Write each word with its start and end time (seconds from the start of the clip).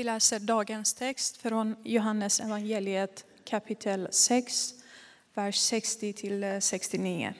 Vi 0.00 0.04
läser 0.04 0.38
dagens 0.38 0.94
text 0.94 1.36
från 1.36 1.76
Johannes 1.84 2.40
evangeliet 2.40 3.24
kapitel 3.44 4.08
6, 4.10 4.74
vers 5.34 5.56
60 5.58 6.12
till 6.12 6.58
69. 6.60 7.34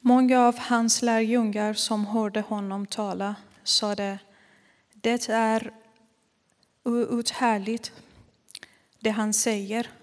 Många 0.00 0.40
av 0.40 0.58
hans 0.58 1.02
lärjungar 1.02 1.74
som 1.74 2.06
hörde 2.06 2.40
honom 2.40 2.86
tala 2.86 3.34
sade, 3.64 4.18
det 4.92 5.28
är 5.28 5.72
outhärdligt 6.84 7.92
det 9.00 9.10
han 9.10 9.34
säger. 9.34 9.97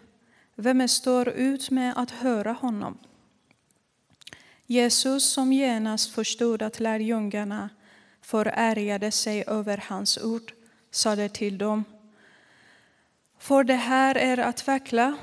Vem 0.56 0.88
står 0.88 1.30
ut 1.30 1.72
med 1.72 1.94
att 1.98 2.12
höra 2.12 2.52
honom? 2.52 2.98
Jesus, 4.66 5.30
som 5.30 5.54
genast 5.54 6.14
förstod 6.14 6.62
att 6.62 6.80
lärjungarna 6.80 7.70
förärgade 8.22 9.12
sig 9.12 9.44
över 9.48 9.84
hans 9.88 10.18
ord, 10.18 10.54
sade 10.92 11.30
till 11.30 11.58
dem, 11.58 11.84
för 13.40 13.64
det 13.64 13.76
här 13.76 14.16
är 14.16 14.38
att 14.38 14.68
vackla. 14.68 15.18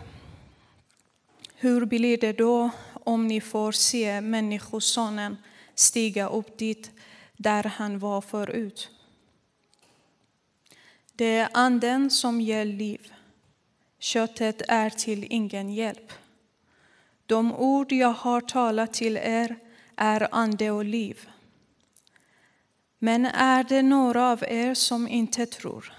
Hur 1.54 1.84
blir 1.84 2.18
det 2.18 2.32
då 2.32 2.70
om 2.92 3.28
ni 3.28 3.40
får 3.40 3.72
se 3.72 4.20
Människosonen 4.20 5.36
stiga 5.74 6.28
upp 6.28 6.58
dit 6.58 6.90
där 7.36 7.64
han 7.64 7.98
var 7.98 8.20
förut? 8.20 8.90
Det 11.12 11.38
är 11.38 11.48
anden 11.52 12.10
som 12.10 12.40
ger 12.40 12.64
liv. 12.64 13.12
Köttet 14.02 14.62
är 14.68 14.90
till 14.90 15.26
ingen 15.30 15.72
hjälp. 15.72 16.12
De 17.26 17.52
ord 17.54 17.92
jag 17.92 18.12
har 18.12 18.40
talat 18.40 18.92
till 18.92 19.16
er 19.16 19.56
är 19.96 20.28
ande 20.32 20.70
och 20.70 20.84
liv. 20.84 21.28
Men 22.98 23.26
är 23.26 23.64
det 23.64 23.82
några 23.82 24.30
av 24.30 24.44
er 24.48 24.74
som 24.74 25.08
inte 25.08 25.46
tror? 25.46 25.92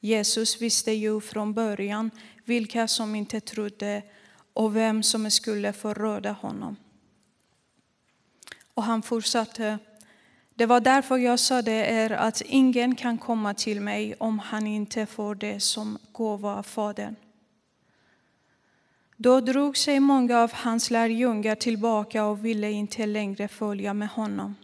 Jesus 0.00 0.62
visste 0.62 0.92
ju 0.92 1.20
från 1.20 1.54
början 1.54 2.10
vilka 2.44 2.88
som 2.88 3.14
inte 3.14 3.40
trodde 3.40 4.02
och 4.52 4.76
vem 4.76 5.02
som 5.02 5.30
skulle 5.30 5.72
förråda 5.72 6.32
honom. 6.32 6.76
Och 8.74 8.82
han 8.82 9.02
fortsatte. 9.02 9.78
Det 10.54 10.66
var 10.66 10.80
därför 10.80 11.16
jag 11.16 11.40
sade 11.40 11.72
er 11.72 12.10
att 12.10 12.40
ingen 12.40 12.94
kan 12.94 13.18
komma 13.18 13.54
till 13.54 13.80
mig 13.80 14.14
om 14.18 14.38
han 14.38 14.66
inte 14.66 15.06
får 15.06 15.34
det 15.34 15.60
som 15.60 15.98
gåva 16.12 16.56
av 16.56 16.62
Fadern. 16.62 17.16
Då 19.16 19.40
drog 19.40 19.76
sig 19.76 20.00
många 20.00 20.38
av 20.38 20.52
hans 20.52 20.90
lärjungar 20.90 21.54
tillbaka 21.54 22.24
och 22.24 22.44
ville 22.44 22.70
inte 22.70 23.06
längre 23.06 23.48
följa 23.48 23.94
med 23.94 24.08
honom. 24.08 24.54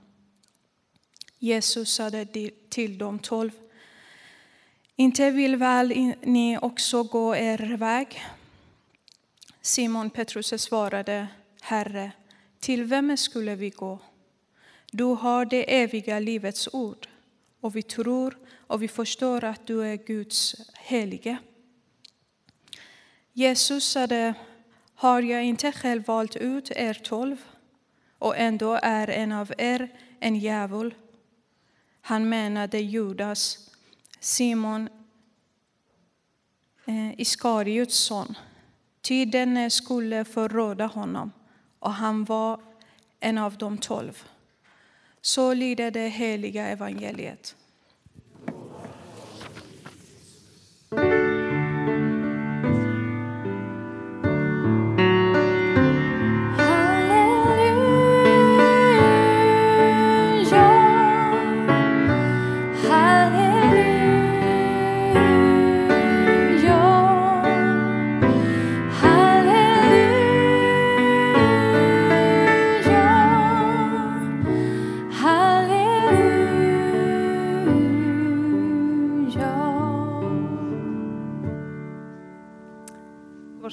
Jesus 1.39 1.95
sade 1.95 2.27
till 2.69 2.99
de 2.99 3.19
tolv. 3.19 3.51
Inte 4.97 5.31
vill 5.31 5.57
väl 5.57 6.15
ni 6.23 6.59
också 6.63 7.03
gå 7.03 7.37
er 7.37 7.77
väg? 7.77 8.23
Simon 9.61 10.11
Petrus 10.11 10.63
svarade, 10.63 11.29
Herre, 11.61 12.13
till 12.61 12.85
vem 12.85 13.17
skulle 13.17 13.55
vi 13.55 13.71
gå? 13.71 13.99
Du 14.91 15.05
har 15.05 15.45
det 15.45 15.81
eviga 15.83 16.19
livets 16.19 16.69
ord 16.73 17.09
och 17.61 17.77
vi 17.77 17.83
tror 17.83 18.39
och 18.67 18.83
vi 18.83 18.89
förstår 18.89 19.45
att 19.45 19.67
du 19.67 19.83
är 19.83 19.97
Guds 19.97 20.57
helige. 20.75 21.39
Jesus 23.33 23.85
sade, 23.85 24.35
har 24.95 25.23
jag 25.23 25.45
inte 25.45 25.73
själv 25.73 26.07
valt 26.07 26.37
ut 26.37 26.71
er 26.71 26.95
tolv 26.95 27.37
och 28.19 28.37
ändå 28.37 28.79
är 28.83 29.11
en 29.11 29.33
av 29.33 29.53
er 29.59 29.89
en 30.21 30.37
djävul? 30.37 30.95
Han 32.01 32.29
menade 32.29 32.79
Judas, 32.79 33.71
Simon 34.21 34.89
eh, 36.87 37.21
Iskariots 37.21 37.97
son. 37.97 38.35
Ty 39.01 39.25
denne 39.25 39.71
skulle 39.71 40.25
förråda 40.25 40.87
honom, 40.87 41.33
och 41.79 41.93
han 41.93 42.25
var 42.25 42.61
en 43.21 43.39
av 43.39 43.57
de 43.57 43.79
tolv. 43.79 44.29
Så 45.21 45.55
lyder 45.55 45.91
det 45.91 46.09
heliga 46.09 46.67
evangeliet. 46.67 47.57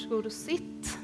Varsågod 0.10 0.26
och 0.26 0.32
sitt. 0.32 0.98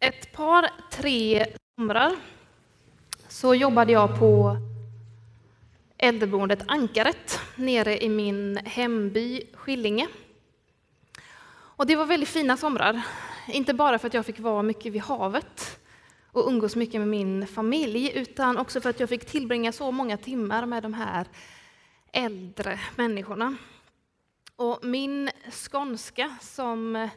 Ett 0.00 0.32
par, 0.32 0.70
tre 0.90 1.46
somrar 1.76 2.12
så 3.28 3.54
jobbade 3.54 3.92
jag 3.92 4.18
på 4.18 4.56
äldreboendet 5.98 6.64
Ankaret 6.66 7.40
nere 7.56 8.04
i 8.04 8.08
min 8.08 8.56
hemby 8.56 9.42
Skillinge. 9.54 10.08
Och 11.52 11.86
det 11.86 11.96
var 11.96 12.06
väldigt 12.06 12.28
fina 12.28 12.56
somrar, 12.56 13.02
inte 13.48 13.74
bara 13.74 13.98
för 13.98 14.06
att 14.06 14.14
jag 14.14 14.26
fick 14.26 14.40
vara 14.40 14.62
mycket 14.62 14.92
vid 14.92 15.02
havet 15.02 15.80
och 16.32 16.48
umgås 16.48 16.76
mycket 16.76 17.00
med 17.00 17.08
min 17.08 17.46
familj, 17.46 18.12
utan 18.14 18.58
också 18.58 18.80
för 18.80 18.90
att 18.90 19.00
jag 19.00 19.08
fick 19.08 19.24
tillbringa 19.24 19.72
så 19.72 19.90
många 19.90 20.16
timmar 20.16 20.66
med 20.66 20.82
de 20.82 20.94
här 20.94 21.26
äldre 22.12 22.80
människorna. 22.96 23.56
Och 24.62 24.84
min 24.84 25.30
skånska, 25.50 26.36
som 26.40 27.08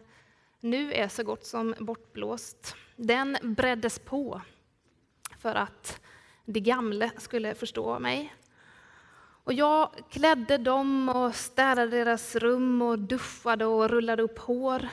nu 0.60 0.94
är 0.94 1.08
så 1.08 1.24
gott 1.24 1.46
som 1.46 1.76
bortblåst, 1.80 2.76
den 2.96 3.38
breddes 3.42 4.00
på 4.00 4.42
för 5.40 5.56
att 5.56 6.02
de 6.46 6.60
gamla 6.60 7.10
skulle 7.18 7.56
förstå 7.56 8.00
mig. 8.00 8.36
Och 9.44 9.54
jag 9.54 9.90
klädde 10.10 10.58
dem 10.58 11.10
och 11.10 11.36
städade 11.36 11.92
deras 11.92 12.36
rum 12.36 12.82
och 12.82 13.00
duschade 13.00 13.66
och 13.66 13.90
rullade 13.90 14.24
upp 14.24 14.40
hår. 14.40 14.90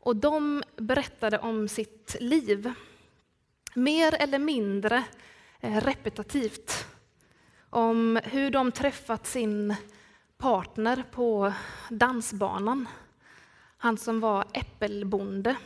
Och 0.00 0.16
de 0.16 0.62
berättade 0.76 1.38
om 1.38 1.68
sitt 1.68 2.16
liv. 2.20 2.72
Mer 3.74 4.14
eller 4.14 4.38
mindre 4.38 5.04
eh, 5.60 5.80
repetitivt. 5.80 6.86
Om 7.70 8.20
hur 8.24 8.50
de 8.50 8.72
träffat 8.72 9.26
sin 9.26 9.74
partner 10.44 11.04
på 11.10 11.52
dansbanan. 11.88 12.88
Han 13.76 13.98
som 13.98 14.20
var 14.20 14.44
äppelbonde 14.52 15.56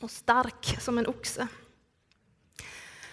och 0.00 0.10
stark 0.10 0.76
som 0.80 0.98
en 0.98 1.06
oxe. 1.06 1.48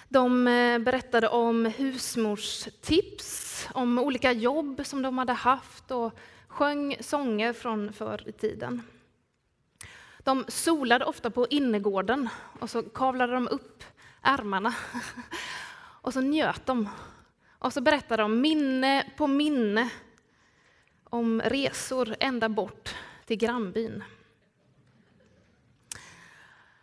De 0.10 0.48
eh, 0.48 0.80
berättade 0.80 1.28
om 1.28 1.66
husmorstips, 1.66 3.68
om 3.74 4.00
olika 4.00 4.32
jobb 4.32 4.82
som 4.86 5.02
de 5.02 5.18
hade 5.18 5.34
haft 5.34 5.92
och 5.92 6.14
sjöng 6.48 6.98
sånger 7.00 7.54
från 7.54 7.94
förr 7.94 8.24
i 8.26 8.32
tiden. 8.32 8.82
De 10.20 10.46
solade 10.48 11.06
ofta 11.06 11.30
på 11.30 11.48
innergården 11.50 12.30
och 12.60 12.70
så 12.70 12.84
kavlade 12.84 13.34
de 13.34 13.48
upp 13.48 13.84
ärmarna 14.22 14.74
och 16.02 16.14
så 16.14 16.22
njöt 16.22 16.66
de. 16.66 16.90
Och 17.60 17.74
så 17.74 17.82
berättade 17.82 18.24
de 18.24 18.42
minne 18.42 19.12
på 19.18 19.28
minne 19.28 19.90
om 21.14 21.42
resor 21.42 22.16
ända 22.20 22.50
bort 22.50 22.96
till 23.26 23.38
grannbyn. 23.38 24.04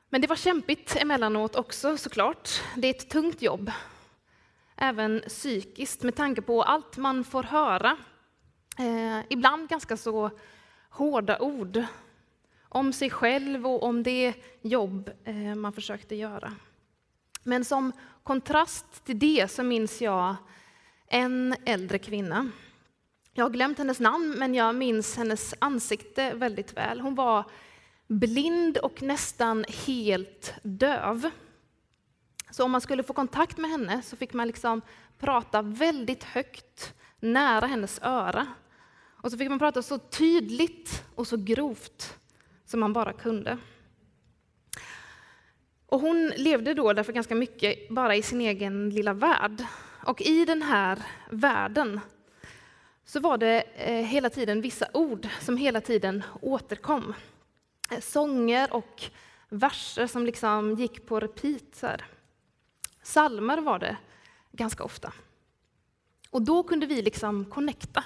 Men 0.08 0.20
det 0.20 0.26
var 0.26 0.36
kämpigt 0.36 0.96
emellanåt 0.96 1.56
också 1.56 1.96
såklart. 1.96 2.48
Det 2.76 2.86
är 2.86 2.94
ett 2.94 3.10
tungt 3.10 3.42
jobb. 3.42 3.70
Även 4.76 5.22
psykiskt 5.28 6.02
med 6.02 6.14
tanke 6.16 6.42
på 6.42 6.62
allt 6.62 6.96
man 6.96 7.24
får 7.24 7.42
höra. 7.42 7.96
Eh, 8.78 9.20
ibland 9.28 9.68
ganska 9.68 9.96
så 9.96 10.30
hårda 10.90 11.38
ord 11.38 11.84
om 12.68 12.92
sig 12.92 13.10
själv 13.10 13.66
och 13.66 13.82
om 13.82 14.02
det 14.02 14.34
jobb 14.62 15.10
eh, 15.24 15.54
man 15.54 15.72
försökte 15.72 16.14
göra. 16.14 16.54
Men 17.42 17.64
som 17.64 17.92
kontrast 18.22 19.04
till 19.04 19.18
det 19.18 19.50
så 19.50 19.62
minns 19.62 20.00
jag 20.00 20.36
en 21.06 21.54
äldre 21.64 21.98
kvinna 21.98 22.50
jag 23.32 23.44
har 23.44 23.50
glömt 23.50 23.78
hennes 23.78 24.00
namn, 24.00 24.34
men 24.38 24.54
jag 24.54 24.74
minns 24.74 25.16
hennes 25.16 25.54
ansikte 25.58 26.34
väldigt 26.34 26.76
väl. 26.76 27.00
Hon 27.00 27.14
var 27.14 27.44
blind 28.06 28.78
och 28.78 29.02
nästan 29.02 29.64
helt 29.86 30.54
döv. 30.62 31.30
Så 32.50 32.64
om 32.64 32.70
man 32.70 32.80
skulle 32.80 33.02
få 33.02 33.12
kontakt 33.12 33.58
med 33.58 33.70
henne 33.70 34.02
så 34.02 34.16
fick 34.16 34.32
man 34.32 34.46
liksom 34.46 34.82
prata 35.18 35.62
väldigt 35.62 36.24
högt 36.24 36.94
nära 37.20 37.66
hennes 37.66 38.00
öra. 38.02 38.46
Och 39.22 39.30
så 39.30 39.38
fick 39.38 39.48
man 39.48 39.58
prata 39.58 39.82
så 39.82 39.98
tydligt 39.98 41.04
och 41.14 41.26
så 41.26 41.36
grovt 41.36 42.18
som 42.64 42.80
man 42.80 42.92
bara 42.92 43.12
kunde. 43.12 43.58
Och 45.86 46.00
hon 46.00 46.32
levde 46.36 46.74
då 46.74 46.92
därför 46.92 47.12
ganska 47.12 47.34
mycket 47.34 47.88
bara 47.88 48.16
i 48.16 48.22
sin 48.22 48.40
egen 48.40 48.90
lilla 48.90 49.12
värld. 49.12 49.64
Och 50.06 50.22
i 50.22 50.44
den 50.44 50.62
här 50.62 51.02
världen 51.30 52.00
så 53.10 53.20
var 53.20 53.38
det 53.38 53.62
eh, 53.74 54.04
hela 54.04 54.30
tiden 54.30 54.60
vissa 54.60 54.86
ord 54.94 55.28
som 55.40 55.56
hela 55.56 55.80
tiden 55.80 56.22
återkom. 56.40 57.14
Eh, 57.90 58.00
sånger 58.00 58.72
och 58.72 59.02
verser 59.48 60.06
som 60.06 60.26
liksom 60.26 60.74
gick 60.74 61.06
på 61.06 61.20
repeat. 61.20 61.62
Så 61.72 61.86
här. 61.86 62.04
Salmer 63.02 63.58
var 63.58 63.78
det 63.78 63.96
ganska 64.52 64.84
ofta. 64.84 65.12
Och 66.30 66.42
då 66.42 66.62
kunde 66.62 66.86
vi 66.86 67.02
liksom 67.02 67.44
connecta, 67.44 68.04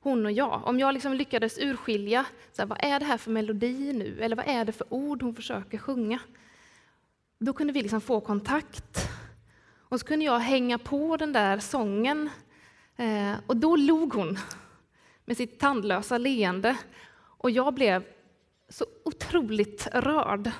hon 0.00 0.26
och 0.26 0.32
jag. 0.32 0.62
Om 0.64 0.78
jag 0.78 0.94
liksom 0.94 1.14
lyckades 1.14 1.58
urskilja, 1.58 2.24
så 2.52 2.62
här, 2.62 2.66
vad 2.66 2.78
är 2.84 3.00
det 3.00 3.06
här 3.06 3.18
för 3.18 3.30
melodi 3.30 3.92
nu? 3.92 4.20
Eller 4.20 4.36
vad 4.36 4.48
är 4.48 4.64
det 4.64 4.72
för 4.72 4.86
ord 4.94 5.22
hon 5.22 5.34
försöker 5.34 5.78
sjunga? 5.78 6.18
Då 7.38 7.52
kunde 7.52 7.72
vi 7.72 7.82
liksom 7.82 8.00
få 8.00 8.20
kontakt. 8.20 9.08
Och 9.88 10.00
så 10.00 10.06
kunde 10.06 10.24
jag 10.24 10.38
hänga 10.38 10.78
på 10.78 11.16
den 11.16 11.32
där 11.32 11.58
sången. 11.58 12.30
Eh, 12.98 13.34
och 13.46 13.56
då 13.56 13.76
log 13.76 14.14
hon 14.14 14.38
med 15.24 15.36
sitt 15.36 15.58
tandlösa 15.58 16.18
leende. 16.18 16.76
Och 17.18 17.50
jag 17.50 17.74
blev 17.74 18.04
så 18.68 18.86
otroligt 19.04 19.86
rörd. 19.92 20.50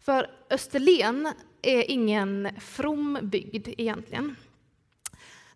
För 0.00 0.30
Österlen 0.50 1.28
är 1.62 1.90
ingen 1.90 2.48
from 2.60 3.18
bygd 3.22 3.68
egentligen. 3.68 4.36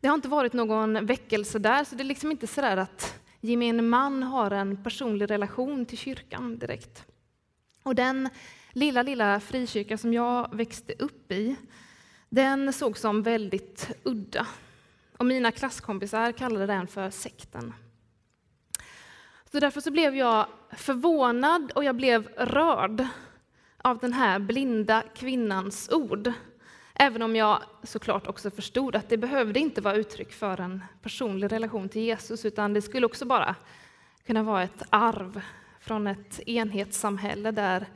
Det 0.00 0.08
har 0.08 0.14
inte 0.14 0.28
varit 0.28 0.52
någon 0.52 1.06
väckelse 1.06 1.58
där, 1.58 1.84
så 1.84 1.94
det 1.94 2.02
är 2.02 2.04
liksom 2.04 2.30
inte 2.30 2.46
så 2.46 2.64
att 2.64 3.20
gemene 3.40 3.82
man 3.82 4.22
har 4.22 4.50
en 4.50 4.84
personlig 4.84 5.30
relation 5.30 5.86
till 5.86 5.98
kyrkan 5.98 6.58
direkt. 6.58 7.04
Och 7.82 7.94
den 7.94 8.28
lilla, 8.72 9.02
lilla 9.02 9.40
frikyrka 9.40 9.98
som 9.98 10.14
jag 10.14 10.56
växte 10.56 10.92
upp 10.98 11.32
i, 11.32 11.56
den 12.28 12.72
såg 12.72 12.98
som 12.98 13.22
väldigt 13.22 13.90
udda. 14.02 14.46
Och 15.18 15.26
mina 15.26 15.52
klasskompisar 15.52 16.32
kallade 16.32 16.66
den 16.66 16.86
för 16.86 17.10
sekten. 17.10 17.74
Så 19.52 19.60
därför 19.60 19.80
så 19.80 19.90
blev 19.90 20.16
jag 20.16 20.46
förvånad 20.76 21.72
och 21.74 21.84
jag 21.84 21.96
blev 21.96 22.28
rörd 22.28 23.06
av 23.76 23.98
den 23.98 24.12
här 24.12 24.38
blinda 24.38 25.02
kvinnans 25.14 25.90
ord. 25.92 26.32
Även 26.94 27.22
om 27.22 27.36
jag 27.36 27.62
såklart 27.82 28.26
också 28.26 28.50
förstod 28.50 28.96
att 28.96 29.08
det 29.08 29.16
behövde 29.16 29.60
inte 29.60 29.80
vara 29.80 29.94
uttryck 29.94 30.32
för 30.32 30.60
en 30.60 30.84
personlig 31.02 31.52
relation 31.52 31.88
till 31.88 32.02
Jesus, 32.02 32.44
utan 32.44 32.74
det 32.74 32.82
skulle 32.82 33.06
också 33.06 33.24
bara 33.24 33.54
kunna 34.26 34.42
vara 34.42 34.62
ett 34.62 34.82
arv 34.90 35.42
från 35.80 36.06
ett 36.06 36.40
enhetssamhälle 36.46 37.50
där 37.50 37.86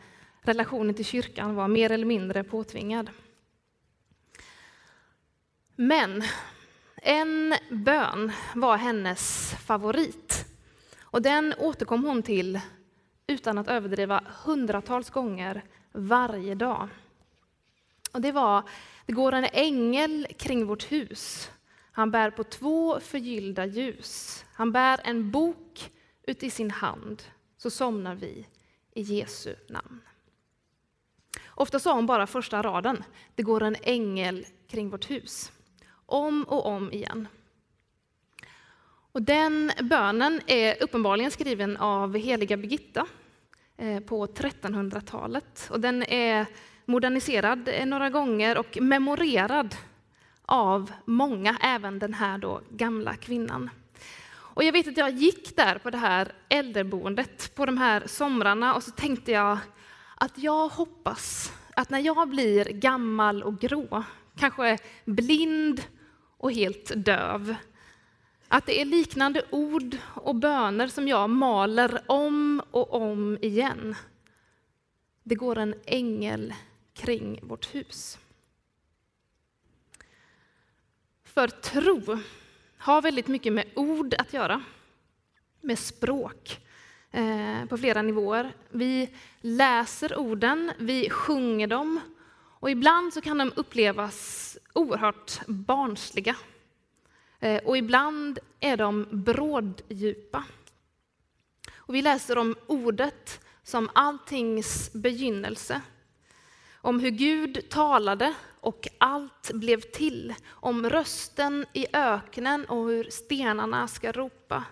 relationen 0.42 0.94
till 0.94 1.04
kyrkan 1.04 1.54
var 1.54 1.68
mer 1.68 1.90
eller 1.90 2.06
mindre 2.06 2.44
påtvingad. 2.44 3.10
Men 5.76 6.22
en 7.06 7.54
bön 7.70 8.32
var 8.54 8.76
hennes 8.76 9.54
favorit. 9.66 10.44
Och 11.00 11.22
den 11.22 11.54
återkom 11.58 12.04
hon 12.04 12.22
till, 12.22 12.60
utan 13.26 13.58
att 13.58 13.68
överdriva, 13.68 14.24
hundratals 14.44 15.10
gånger 15.10 15.62
varje 15.92 16.54
dag. 16.54 16.88
Och 18.12 18.20
det 18.20 18.32
var, 18.32 18.62
det 19.06 19.12
går 19.12 19.32
en 19.32 19.46
ängel 19.52 20.26
kring 20.38 20.66
vårt 20.66 20.92
hus. 20.92 21.50
Han 21.92 22.10
bär 22.10 22.30
på 22.30 22.44
två 22.44 23.00
förgyllda 23.00 23.66
ljus. 23.66 24.44
Han 24.52 24.72
bär 24.72 25.00
en 25.04 25.30
bok 25.30 25.90
ut 26.22 26.42
i 26.42 26.50
sin 26.50 26.70
hand, 26.70 27.22
så 27.56 27.70
somnar 27.70 28.14
vi 28.14 28.46
i 28.94 29.02
Jesu 29.02 29.54
namn. 29.68 30.00
Ofta 31.46 31.78
sa 31.78 31.94
hon 31.94 32.06
bara 32.06 32.26
första 32.26 32.62
raden, 32.62 33.04
det 33.34 33.42
går 33.42 33.62
en 33.62 33.76
ängel 33.82 34.46
kring 34.68 34.90
vårt 34.90 35.10
hus. 35.10 35.52
Om 36.06 36.44
och 36.44 36.66
om 36.66 36.92
igen. 36.92 37.28
Och 39.12 39.22
den 39.22 39.72
bönen 39.82 40.40
är 40.46 40.82
uppenbarligen 40.82 41.30
skriven 41.30 41.76
av 41.76 42.16
heliga 42.16 42.56
Birgitta 42.56 43.06
eh, 43.76 44.00
på 44.00 44.26
1300-talet. 44.26 45.68
Och 45.70 45.80
den 45.80 46.02
är 46.02 46.46
moderniserad 46.84 47.68
eh, 47.68 47.86
några 47.86 48.10
gånger 48.10 48.58
och 48.58 48.78
memorerad 48.80 49.74
av 50.46 50.92
många, 51.04 51.56
även 51.60 51.98
den 51.98 52.14
här 52.14 52.38
då 52.38 52.60
gamla 52.70 53.14
kvinnan. 53.16 53.70
Och 54.56 54.64
jag 54.64 54.72
vet 54.72 54.88
att 54.88 54.96
jag 54.96 55.10
gick 55.10 55.56
där 55.56 55.78
på 55.78 55.90
det 55.90 55.98
här 55.98 56.32
äldreboendet 56.48 57.54
på 57.54 57.66
de 57.66 57.78
här 57.78 58.02
somrarna 58.06 58.74
och 58.74 58.82
så 58.82 58.90
tänkte 58.90 59.32
jag 59.32 59.58
att 60.14 60.38
jag 60.38 60.68
hoppas 60.68 61.52
att 61.74 61.90
när 61.90 61.98
jag 61.98 62.28
blir 62.28 62.64
gammal 62.64 63.42
och 63.42 63.58
grå, 63.58 64.04
kanske 64.36 64.78
blind 65.04 65.82
och 66.36 66.52
helt 66.52 66.92
döv, 66.96 67.54
att 68.48 68.66
det 68.66 68.80
är 68.80 68.84
liknande 68.84 69.42
ord 69.50 69.96
och 70.14 70.34
böner 70.34 70.88
som 70.88 71.08
jag 71.08 71.30
maler 71.30 72.02
om 72.06 72.62
och 72.70 72.94
om 72.94 73.38
igen. 73.42 73.94
Det 75.22 75.34
går 75.34 75.58
en 75.58 75.74
ängel 75.84 76.54
kring 76.94 77.40
vårt 77.42 77.74
hus. 77.74 78.18
För 81.24 81.48
tro 81.48 82.18
har 82.78 83.02
väldigt 83.02 83.28
mycket 83.28 83.52
med 83.52 83.64
ord 83.74 84.14
att 84.18 84.32
göra, 84.32 84.62
med 85.60 85.78
språk 85.78 86.60
eh, 87.10 87.64
på 87.68 87.78
flera 87.78 88.02
nivåer. 88.02 88.52
Vi 88.70 89.10
läser 89.40 90.18
orden, 90.18 90.72
vi 90.78 91.10
sjunger 91.10 91.66
dem 91.66 92.00
och 92.60 92.70
ibland 92.70 93.14
så 93.14 93.20
kan 93.20 93.38
de 93.38 93.52
upplevas 93.56 94.55
oerhört 94.76 95.46
barnsliga. 95.46 96.36
Eh, 97.40 97.64
och 97.64 97.76
ibland 97.76 98.38
är 98.60 98.76
de 98.76 99.06
bråddjupa. 99.10 100.44
Och 101.76 101.94
vi 101.94 102.02
läser 102.02 102.38
om 102.38 102.54
ordet 102.66 103.40
som 103.62 103.90
alltings 103.94 104.92
begynnelse. 104.92 105.80
Om 106.74 107.00
hur 107.00 107.10
Gud 107.10 107.68
talade 107.70 108.34
och 108.60 108.88
allt 108.98 109.50
blev 109.54 109.80
till. 109.80 110.34
Om 110.48 110.90
rösten 110.90 111.66
i 111.72 111.86
öknen 111.92 112.64
och 112.64 112.86
hur 112.86 113.10
stenarna 113.10 113.88
ska 113.88 114.12
ropa. 114.12 114.64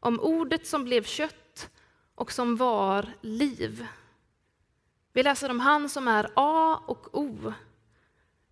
Om 0.00 0.20
ordet 0.20 0.66
som 0.66 0.84
blev 0.84 1.02
kött 1.02 1.70
och 2.14 2.32
som 2.32 2.56
var 2.56 3.12
liv. 3.20 3.86
Vi 5.12 5.22
läser 5.22 5.50
om 5.50 5.60
han 5.60 5.88
som 5.88 6.08
är 6.08 6.30
A 6.34 6.80
och 6.86 7.18
O, 7.18 7.52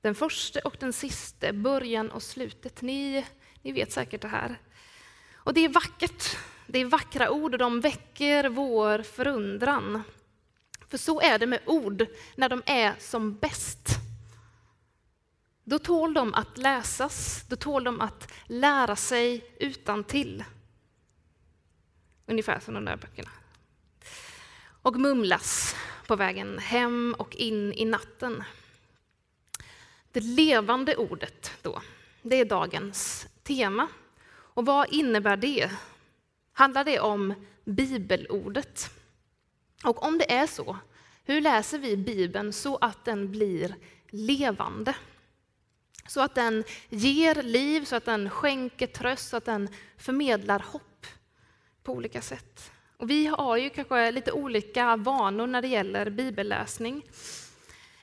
den 0.02 0.14
första 0.14 0.60
och 0.64 0.76
den 0.80 0.92
siste, 0.92 1.52
början 1.52 2.10
och 2.10 2.22
slutet. 2.22 2.82
Ni, 2.82 3.26
ni 3.62 3.72
vet 3.72 3.92
säkert 3.92 4.22
det 4.22 4.28
här. 4.28 4.60
Och 5.34 5.54
det 5.54 5.60
är 5.60 5.68
vackert. 5.68 6.36
Det 6.66 6.78
är 6.78 6.84
vackra 6.84 7.30
ord 7.30 7.52
och 7.52 7.58
de 7.58 7.80
väcker 7.80 8.48
vår 8.48 9.02
förundran. 9.02 10.02
För 10.88 10.98
så 10.98 11.20
är 11.20 11.38
det 11.38 11.46
med 11.46 11.60
ord 11.66 12.06
när 12.36 12.48
de 12.48 12.62
är 12.66 12.94
som 12.98 13.34
bäst. 13.34 13.88
Då 15.64 15.78
tål 15.78 16.14
de 16.14 16.34
att 16.34 16.58
läsas, 16.58 17.44
då 17.48 17.56
tål 17.56 17.84
de 17.84 18.00
att 18.00 18.32
lära 18.46 18.96
sig 18.96 19.54
utan 19.60 20.04
till. 20.04 20.44
Ungefär 22.26 22.60
som 22.60 22.74
de 22.74 22.84
där 22.84 22.96
böckerna. 22.96 23.30
Och 24.82 25.00
mumlas 25.00 25.76
på 26.06 26.16
vägen 26.16 26.58
hem 26.58 27.14
och 27.18 27.36
in 27.36 27.72
i 27.72 27.84
natten. 27.84 28.44
Det 30.12 30.20
levande 30.20 30.96
ordet 30.96 31.50
då, 31.62 31.82
det 32.22 32.36
är 32.36 32.44
dagens 32.44 33.26
tema. 33.42 33.88
Och 34.54 34.66
vad 34.66 34.92
innebär 34.92 35.36
det? 35.36 35.70
Handlar 36.52 36.84
det 36.84 37.00
om 37.00 37.34
bibelordet? 37.64 38.90
Och 39.84 40.04
om 40.04 40.18
det 40.18 40.32
är 40.32 40.46
så, 40.46 40.76
hur 41.24 41.40
läser 41.40 41.78
vi 41.78 41.96
Bibeln 41.96 42.52
så 42.52 42.76
att 42.76 43.04
den 43.04 43.30
blir 43.30 43.74
levande? 44.10 44.94
Så 46.08 46.20
att 46.20 46.34
den 46.34 46.64
ger 46.88 47.42
liv, 47.42 47.84
så 47.84 47.96
att 47.96 48.04
den 48.04 48.30
skänker 48.30 48.86
tröst, 48.86 49.28
så 49.28 49.36
att 49.36 49.44
den 49.44 49.68
förmedlar 49.96 50.58
hopp 50.58 51.06
på 51.82 51.92
olika 51.92 52.22
sätt. 52.22 52.70
Och 52.96 53.10
vi 53.10 53.26
har 53.26 53.56
ju 53.56 53.70
kanske 53.70 54.10
lite 54.10 54.32
olika 54.32 54.96
vanor 54.96 55.46
när 55.46 55.62
det 55.62 55.68
gäller 55.68 56.10
bibelläsning. 56.10 57.02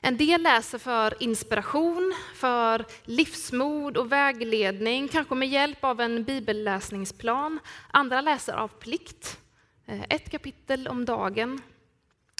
En 0.02 0.16
del 0.16 0.42
läser 0.42 0.78
för 0.78 1.22
inspiration, 1.22 2.14
för 2.34 2.86
livsmod 3.04 3.96
och 3.96 4.12
vägledning, 4.12 5.08
kanske 5.08 5.34
med 5.34 5.48
hjälp 5.48 5.84
av 5.84 6.00
en 6.00 6.24
bibelläsningsplan. 6.24 7.58
Andra 7.90 8.20
läser 8.20 8.52
av 8.52 8.68
plikt, 8.68 9.38
eh, 9.86 10.02
ett 10.08 10.30
kapitel 10.30 10.88
om 10.88 11.04
dagen. 11.04 11.62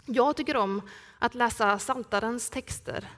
Jag 0.06 0.36
tycker 0.36 0.56
om 0.56 0.88
att 1.18 1.34
läsa 1.34 1.78
Saltarens 1.78 2.50
texter 2.50 3.08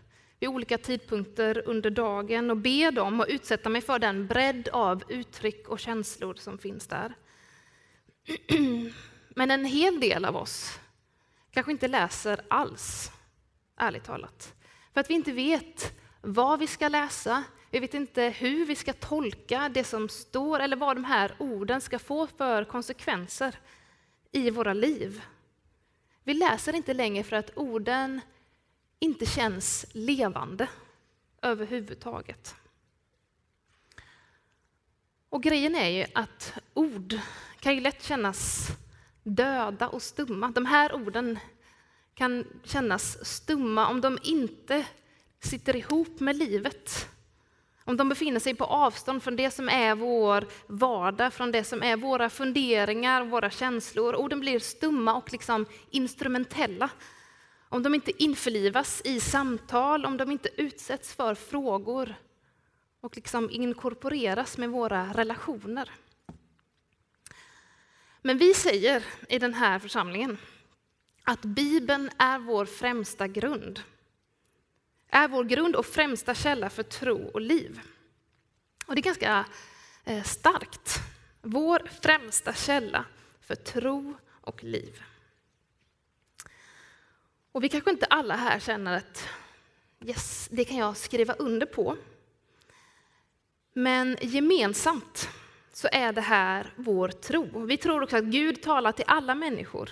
vid 0.40 0.49
olika 0.49 0.78
tidpunkter 0.78 1.62
under 1.66 1.90
dagen 1.90 2.50
och 2.50 2.56
be 2.56 2.90
dem 2.90 3.20
och 3.20 3.26
utsätta 3.28 3.68
mig 3.68 3.80
för 3.80 3.99
den 3.99 4.26
bredd 4.26 4.68
av 4.68 5.02
uttryck 5.08 5.68
och 5.68 5.80
känslor 5.80 6.34
som 6.34 6.58
finns 6.58 6.87
där. 6.87 7.14
Men 9.28 9.50
en 9.50 9.64
hel 9.64 10.00
del 10.00 10.25
av 10.25 10.37
oss 10.37 10.80
kanske 11.50 11.72
inte 11.72 11.88
läser 11.88 12.40
alls, 12.49 13.11
ärligt 13.83 14.05
talat. 14.05 14.55
För 14.93 15.01
att 15.01 15.11
vi 15.11 15.15
inte 15.15 15.33
vet 15.33 15.95
vad 16.21 16.59
vi 16.59 16.67
ska 16.67 16.89
läsa, 16.89 17.45
vi 17.71 17.79
vet 17.79 17.95
inte 17.95 18.23
hur 18.23 18.67
vi 18.67 18.77
ska 18.77 18.93
tolka 18.93 19.69
det 19.69 19.85
som 19.85 20.09
står 20.09 20.61
eller 20.61 20.77
vad 20.77 20.97
de 20.97 21.05
här 21.05 21.35
orden 21.39 21.81
ska 21.81 21.99
få 21.99 22.27
för 22.27 22.65
konsekvenser 22.65 23.59
i 24.33 24.51
våra 24.51 24.73
liv. 24.73 25.23
Vi 26.25 26.35
läser 26.35 26.75
inte 26.75 26.95
längre 26.95 27.25
för 27.25 27.37
att 27.37 27.57
orden 27.57 28.21
inte 28.99 29.27
känns 29.27 29.87
levande 29.93 30.69
överhuvudtaget. 31.43 32.55
Och 35.29 35.43
grejen 35.43 35.75
är 35.75 35.89
ju 35.89 36.07
att 36.15 36.59
ord 36.75 37.19
kan 37.61 37.75
ju 37.75 37.81
lätt 37.81 38.03
kännas 38.03 38.69
döda 39.23 39.89
och 39.89 40.03
stumma. 40.03 40.51
De 40.51 40.67
här 40.67 40.95
orden 40.95 41.39
kan 42.14 42.45
kännas 42.64 43.26
stumma 43.26 43.88
om 43.88 44.00
de 44.00 44.19
inte 44.23 44.87
sitter 45.40 45.76
ihop 45.76 46.21
med 46.21 46.37
livet. 46.37 47.09
Om 47.85 47.97
de 47.97 48.09
befinner 48.09 48.40
sig 48.40 48.54
på 48.54 48.64
avstånd 48.64 49.23
från 49.23 49.37
det 49.37 49.50
som 49.50 49.69
är 49.69 49.95
vår 49.95 50.47
vardag, 50.66 51.33
från 51.33 51.52
det 51.52 51.64
som 51.64 51.83
är 51.83 51.97
våra 51.97 52.31
funderingar, 52.31 53.25
våra 53.25 53.50
känslor. 53.50 54.14
Orden 54.14 54.40
blir 54.40 54.59
stumma 54.59 55.14
och 55.14 55.33
liksom 55.33 55.66
instrumentella. 55.90 56.90
Om 57.69 57.83
de 57.83 57.95
inte 57.95 58.23
införlivas 58.23 59.02
i 59.04 59.21
samtal, 59.21 60.07
om 60.07 60.16
de 60.16 60.31
inte 60.31 60.49
utsätts 60.57 61.14
för 61.14 61.35
frågor 61.35 62.14
och 63.00 63.16
liksom 63.16 63.50
inkorporeras 63.50 64.59
med 64.59 64.71
våra 64.71 65.12
relationer. 65.12 65.90
Men 68.23 68.38
vi 68.38 68.54
säger 68.54 69.04
i 69.28 69.38
den 69.38 69.54
här 69.54 69.78
församlingen 69.78 70.38
att 71.25 71.43
Bibeln 71.43 72.11
är 72.19 72.38
vår 72.38 72.64
främsta 72.64 73.29
grund. 73.29 73.83
Är 75.09 75.29
vår 75.29 75.45
grund 75.45 75.76
och 75.76 75.87
främsta 75.87 76.35
källa 76.35 76.71
för 76.71 76.83
tro 76.83 77.31
och 77.35 77.41
liv. 77.41 77.81
Och 78.87 78.95
det 78.95 79.00
är 79.00 79.02
ganska 79.02 79.47
eh, 80.05 80.23
starkt. 80.23 80.99
Vår 81.43 81.88
främsta 82.02 82.52
källa 82.52 83.05
för 83.41 83.55
tro 83.55 84.14
och 84.41 84.64
liv. 84.64 85.02
Och 87.52 87.64
vi 87.64 87.69
kanske 87.69 87.91
inte 87.91 88.07
alla 88.07 88.37
här 88.37 88.59
känner 88.59 88.97
att 88.97 89.29
yes, 90.05 90.49
det 90.52 90.64
kan 90.64 90.76
jag 90.76 90.97
skriva 90.97 91.35
under 91.35 91.67
på. 91.67 91.97
Men 93.73 94.17
gemensamt 94.21 95.29
så 95.73 95.88
är 95.93 96.12
det 96.12 96.21
här 96.21 96.73
vår 96.76 97.09
tro. 97.09 97.64
Vi 97.64 97.76
tror 97.76 98.02
också 98.02 98.17
att 98.17 98.25
Gud 98.25 98.62
talar 98.62 98.93
till 98.93 99.05
alla 99.09 99.35
människor 99.35 99.91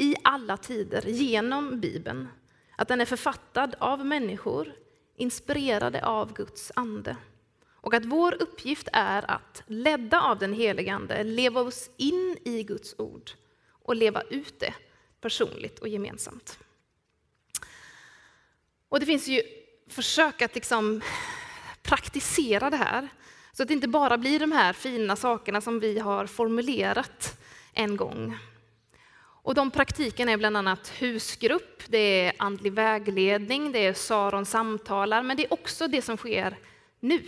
i 0.00 0.16
alla 0.24 0.56
tider 0.56 1.02
genom 1.06 1.80
Bibeln. 1.80 2.28
Att 2.76 2.88
den 2.88 3.00
är 3.00 3.04
författad 3.04 3.74
av 3.78 4.06
människor, 4.06 4.72
inspirerade 5.16 6.06
av 6.06 6.32
Guds 6.32 6.72
ande. 6.74 7.16
Och 7.66 7.94
att 7.94 8.04
vår 8.04 8.42
uppgift 8.42 8.88
är 8.92 9.30
att, 9.30 9.62
ledda 9.66 10.20
av 10.20 10.38
den 10.38 10.52
helige 10.52 10.94
Ande, 10.94 11.24
leva 11.24 11.60
oss 11.60 11.90
in 11.96 12.36
i 12.44 12.62
Guds 12.62 12.94
ord 12.98 13.30
och 13.70 13.96
leva 13.96 14.22
ut 14.22 14.60
det 14.60 14.74
personligt 15.20 15.78
och 15.78 15.88
gemensamt. 15.88 16.58
Och 18.88 19.00
det 19.00 19.06
finns 19.06 19.28
ju 19.28 19.42
försök 19.88 20.42
att 20.42 20.54
liksom 20.54 21.00
praktisera 21.82 22.70
det 22.70 22.76
här, 22.76 23.08
så 23.52 23.62
att 23.62 23.68
det 23.68 23.74
inte 23.74 23.88
bara 23.88 24.18
blir 24.18 24.40
de 24.40 24.52
här 24.52 24.72
fina 24.72 25.16
sakerna 25.16 25.60
som 25.60 25.80
vi 25.80 25.98
har 25.98 26.26
formulerat 26.26 27.40
en 27.72 27.96
gång. 27.96 28.38
Och 29.50 29.54
de 29.54 29.70
praktikerna 29.70 30.32
är 30.32 30.36
bland 30.36 30.56
annat 30.56 30.88
husgrupp, 30.88 31.82
det 31.88 31.98
är 31.98 32.32
andlig 32.36 32.72
vägledning, 32.72 33.72
det 33.72 33.86
är 33.86 33.92
Saron 33.92 34.46
samtalar, 34.46 35.22
men 35.22 35.36
det 35.36 35.44
är 35.44 35.52
också 35.52 35.88
det 35.88 36.02
som 36.02 36.16
sker 36.16 36.58
nu 37.00 37.22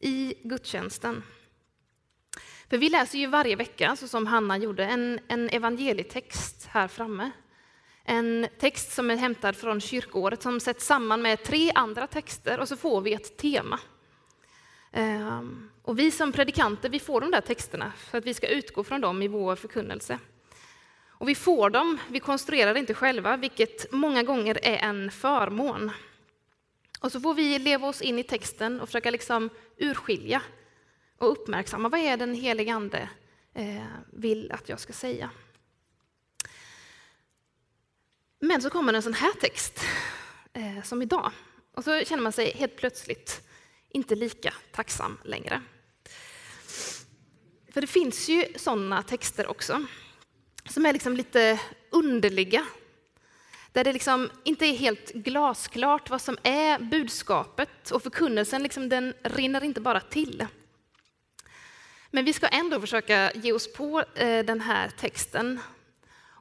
i 0.00 0.34
gudstjänsten. 0.42 1.22
För 2.70 2.78
vi 2.78 2.88
läser 2.88 3.18
ju 3.18 3.26
varje 3.26 3.56
vecka, 3.56 3.96
så 3.96 4.08
som 4.08 4.26
Hanna 4.26 4.58
gjorde, 4.58 4.84
en, 4.84 5.20
en 5.28 5.48
evangelietext 5.48 6.66
här 6.70 6.88
framme. 6.88 7.30
En 8.04 8.46
text 8.58 8.92
som 8.92 9.10
är 9.10 9.16
hämtad 9.16 9.56
från 9.56 9.80
kyrkåret 9.80 10.42
som 10.42 10.60
sätts 10.60 10.86
samman 10.86 11.22
med 11.22 11.42
tre 11.42 11.72
andra 11.74 12.06
texter 12.06 12.60
och 12.60 12.68
så 12.68 12.76
får 12.76 13.00
vi 13.00 13.14
ett 13.14 13.36
tema. 13.36 13.80
Ehm, 14.92 15.70
och 15.82 15.98
vi 15.98 16.10
som 16.10 16.32
predikanter 16.32 16.88
vi 16.88 17.00
får 17.00 17.20
de 17.20 17.30
där 17.30 17.40
texterna 17.40 17.92
för 17.96 18.18
att 18.18 18.26
vi 18.26 18.34
ska 18.34 18.48
utgå 18.48 18.84
från 18.84 19.00
dem 19.00 19.22
i 19.22 19.28
vår 19.28 19.56
förkunnelse. 19.56 20.18
Och 21.22 21.28
vi 21.28 21.34
får 21.34 21.70
dem, 21.70 21.98
vi 22.08 22.20
konstruerar 22.20 22.74
det 22.74 22.80
inte 22.80 22.94
själva, 22.94 23.36
vilket 23.36 23.92
många 23.92 24.22
gånger 24.22 24.58
är 24.62 24.76
en 24.76 25.10
förmån. 25.10 25.90
Och 27.00 27.12
så 27.12 27.20
får 27.20 27.34
vi 27.34 27.58
leva 27.58 27.88
oss 27.88 28.02
in 28.02 28.18
i 28.18 28.24
texten 28.24 28.80
och 28.80 28.88
försöka 28.88 29.10
liksom 29.10 29.50
urskilja 29.76 30.42
och 31.18 31.32
uppmärksamma 31.32 31.88
vad 31.88 32.00
är 32.00 32.16
den 32.16 32.34
helige 32.34 32.74
Ande 32.74 33.08
eh, 33.54 33.84
vill 34.12 34.52
att 34.52 34.68
jag 34.68 34.80
ska 34.80 34.92
säga. 34.92 35.30
Men 38.40 38.62
så 38.62 38.70
kommer 38.70 38.92
en 38.92 39.02
sån 39.02 39.14
här 39.14 39.32
text, 39.32 39.80
eh, 40.52 40.82
som 40.82 41.02
idag. 41.02 41.32
Och 41.74 41.84
så 41.84 42.04
känner 42.04 42.22
man 42.22 42.32
sig 42.32 42.52
helt 42.52 42.76
plötsligt 42.76 43.48
inte 43.88 44.14
lika 44.14 44.54
tacksam 44.72 45.18
längre. 45.24 45.62
För 47.68 47.80
det 47.80 47.86
finns 47.86 48.28
ju 48.28 48.46
sådana 48.56 49.02
texter 49.02 49.46
också, 49.46 49.86
som 50.68 50.86
är 50.86 50.92
liksom 50.92 51.16
lite 51.16 51.60
underliga. 51.90 52.66
Där 53.72 53.84
det 53.84 53.92
liksom 53.92 54.30
inte 54.44 54.66
är 54.66 54.76
helt 54.76 55.12
glasklart 55.12 56.10
vad 56.10 56.20
som 56.20 56.38
är 56.42 56.78
budskapet 56.78 57.90
och 57.90 58.02
förkunnelsen 58.02 58.62
liksom, 58.62 58.88
den 58.88 59.14
rinner 59.22 59.64
inte 59.64 59.80
bara 59.80 60.00
till. 60.00 60.46
Men 62.10 62.24
vi 62.24 62.32
ska 62.32 62.46
ändå 62.46 62.80
försöka 62.80 63.32
ge 63.32 63.52
oss 63.52 63.72
på 63.72 64.04
eh, 64.14 64.44
den 64.44 64.60
här 64.60 64.88
texten 64.88 65.60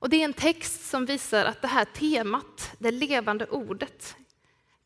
och 0.02 0.10
det 0.10 0.22
är 0.22 0.26
en 0.26 0.34
text 0.34 0.90
som 0.90 1.06
visar 1.06 1.46
att 1.46 1.62
det 1.62 1.68
här 1.68 1.86
temat, 1.86 2.72
det 2.80 2.92
levande 2.92 3.46
ordet, 3.46 4.16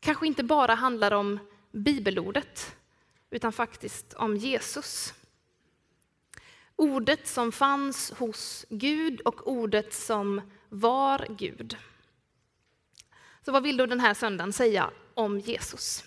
kanske 0.00 0.26
inte 0.26 0.44
bara 0.44 0.74
handlar 0.74 1.12
om 1.12 1.38
bibelordet, 1.72 2.76
utan 3.30 3.52
faktiskt 3.52 4.14
om 4.14 4.36
Jesus. 4.36 5.14
Ordet 6.76 7.26
som 7.26 7.52
fanns 7.52 8.10
hos 8.10 8.66
Gud 8.68 9.20
och 9.20 9.48
ordet 9.48 9.94
som 9.94 10.40
var 10.68 11.26
Gud. 11.28 11.76
Så 13.44 13.52
vad 13.52 13.62
vill 13.62 13.76
då 13.76 13.86
den 13.86 14.00
här 14.00 14.14
söndagen 14.14 14.52
säga 14.52 14.90
om 15.14 15.40
Jesus? 15.40 16.04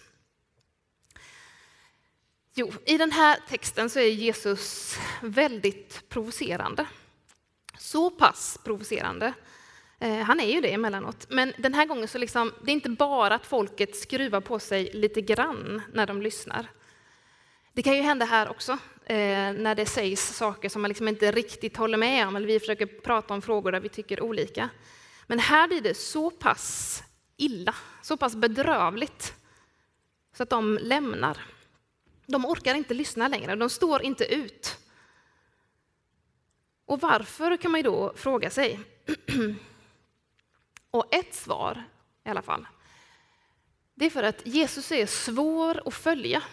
Jo, 2.53 2.71
i 2.85 2.97
den 2.97 3.11
här 3.11 3.39
texten 3.49 3.89
så 3.89 3.99
är 3.99 4.09
Jesus 4.09 4.97
väldigt 5.21 6.09
provocerande. 6.09 6.87
Så 7.77 8.09
pass 8.09 8.59
provocerande. 8.63 9.33
Eh, 9.99 10.17
han 10.17 10.39
är 10.39 10.53
ju 10.53 10.61
det 10.61 10.73
emellanåt. 10.73 11.25
Men 11.29 11.53
den 11.57 11.73
här 11.73 11.85
gången 11.85 12.07
så 12.07 12.17
liksom, 12.17 12.53
det 12.63 12.71
är 12.71 12.73
inte 12.73 12.89
bara 12.89 13.35
att 13.35 13.45
folket 13.45 13.95
skruvar 13.95 14.41
på 14.41 14.59
sig 14.59 14.89
lite 14.93 15.21
grann 15.21 15.81
när 15.93 16.07
de 16.07 16.21
lyssnar. 16.21 16.67
Det 17.73 17.83
kan 17.83 17.95
ju 17.95 18.01
hända 18.01 18.25
här 18.25 18.49
också, 18.49 18.77
Eh, 19.09 19.53
när 19.53 19.75
det 19.75 19.85
sägs 19.85 20.35
saker 20.37 20.69
som 20.69 20.81
man 20.81 20.89
liksom 20.89 21.07
inte 21.07 21.31
riktigt 21.31 21.77
håller 21.77 21.97
med 21.97 22.27
om, 22.27 22.35
eller 22.35 22.47
vi 22.47 22.59
försöker 22.59 22.85
prata 22.85 23.33
om 23.33 23.41
frågor 23.41 23.71
där 23.71 23.79
vi 23.79 23.89
tycker 23.89 24.21
olika. 24.21 24.69
Men 25.27 25.39
här 25.39 25.67
blir 25.67 25.81
det 25.81 25.93
så 25.93 26.31
pass 26.31 27.03
illa, 27.37 27.75
så 28.01 28.17
pass 28.17 28.35
bedrövligt, 28.35 29.33
så 30.37 30.43
att 30.43 30.49
de 30.49 30.79
lämnar. 30.81 31.45
De 32.25 32.45
orkar 32.45 32.75
inte 32.75 32.93
lyssna 32.93 33.27
längre, 33.27 33.55
de 33.55 33.69
står 33.69 34.01
inte 34.01 34.35
ut. 34.35 34.77
Och 36.85 37.01
varför 37.01 37.57
kan 37.57 37.71
man 37.71 37.79
ju 37.79 37.83
då 37.83 38.13
fråga 38.15 38.49
sig. 38.49 38.79
Och 40.91 41.15
ett 41.15 41.35
svar 41.35 41.83
i 42.25 42.29
alla 42.29 42.41
fall, 42.41 42.67
det 43.95 44.05
är 44.05 44.09
för 44.09 44.23
att 44.23 44.47
Jesus 44.47 44.91
är 44.91 45.05
svår 45.05 45.87
att 45.87 45.93
följa. 45.93 46.43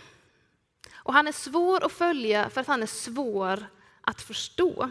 Och 1.07 1.15
han 1.15 1.29
är 1.29 1.33
svår 1.33 1.85
att 1.85 1.93
följa 1.93 2.51
för 2.51 2.61
att 2.61 2.67
han 2.67 2.83
är 2.83 2.87
svår 2.87 3.67
att 4.01 4.23
förstå. 4.23 4.91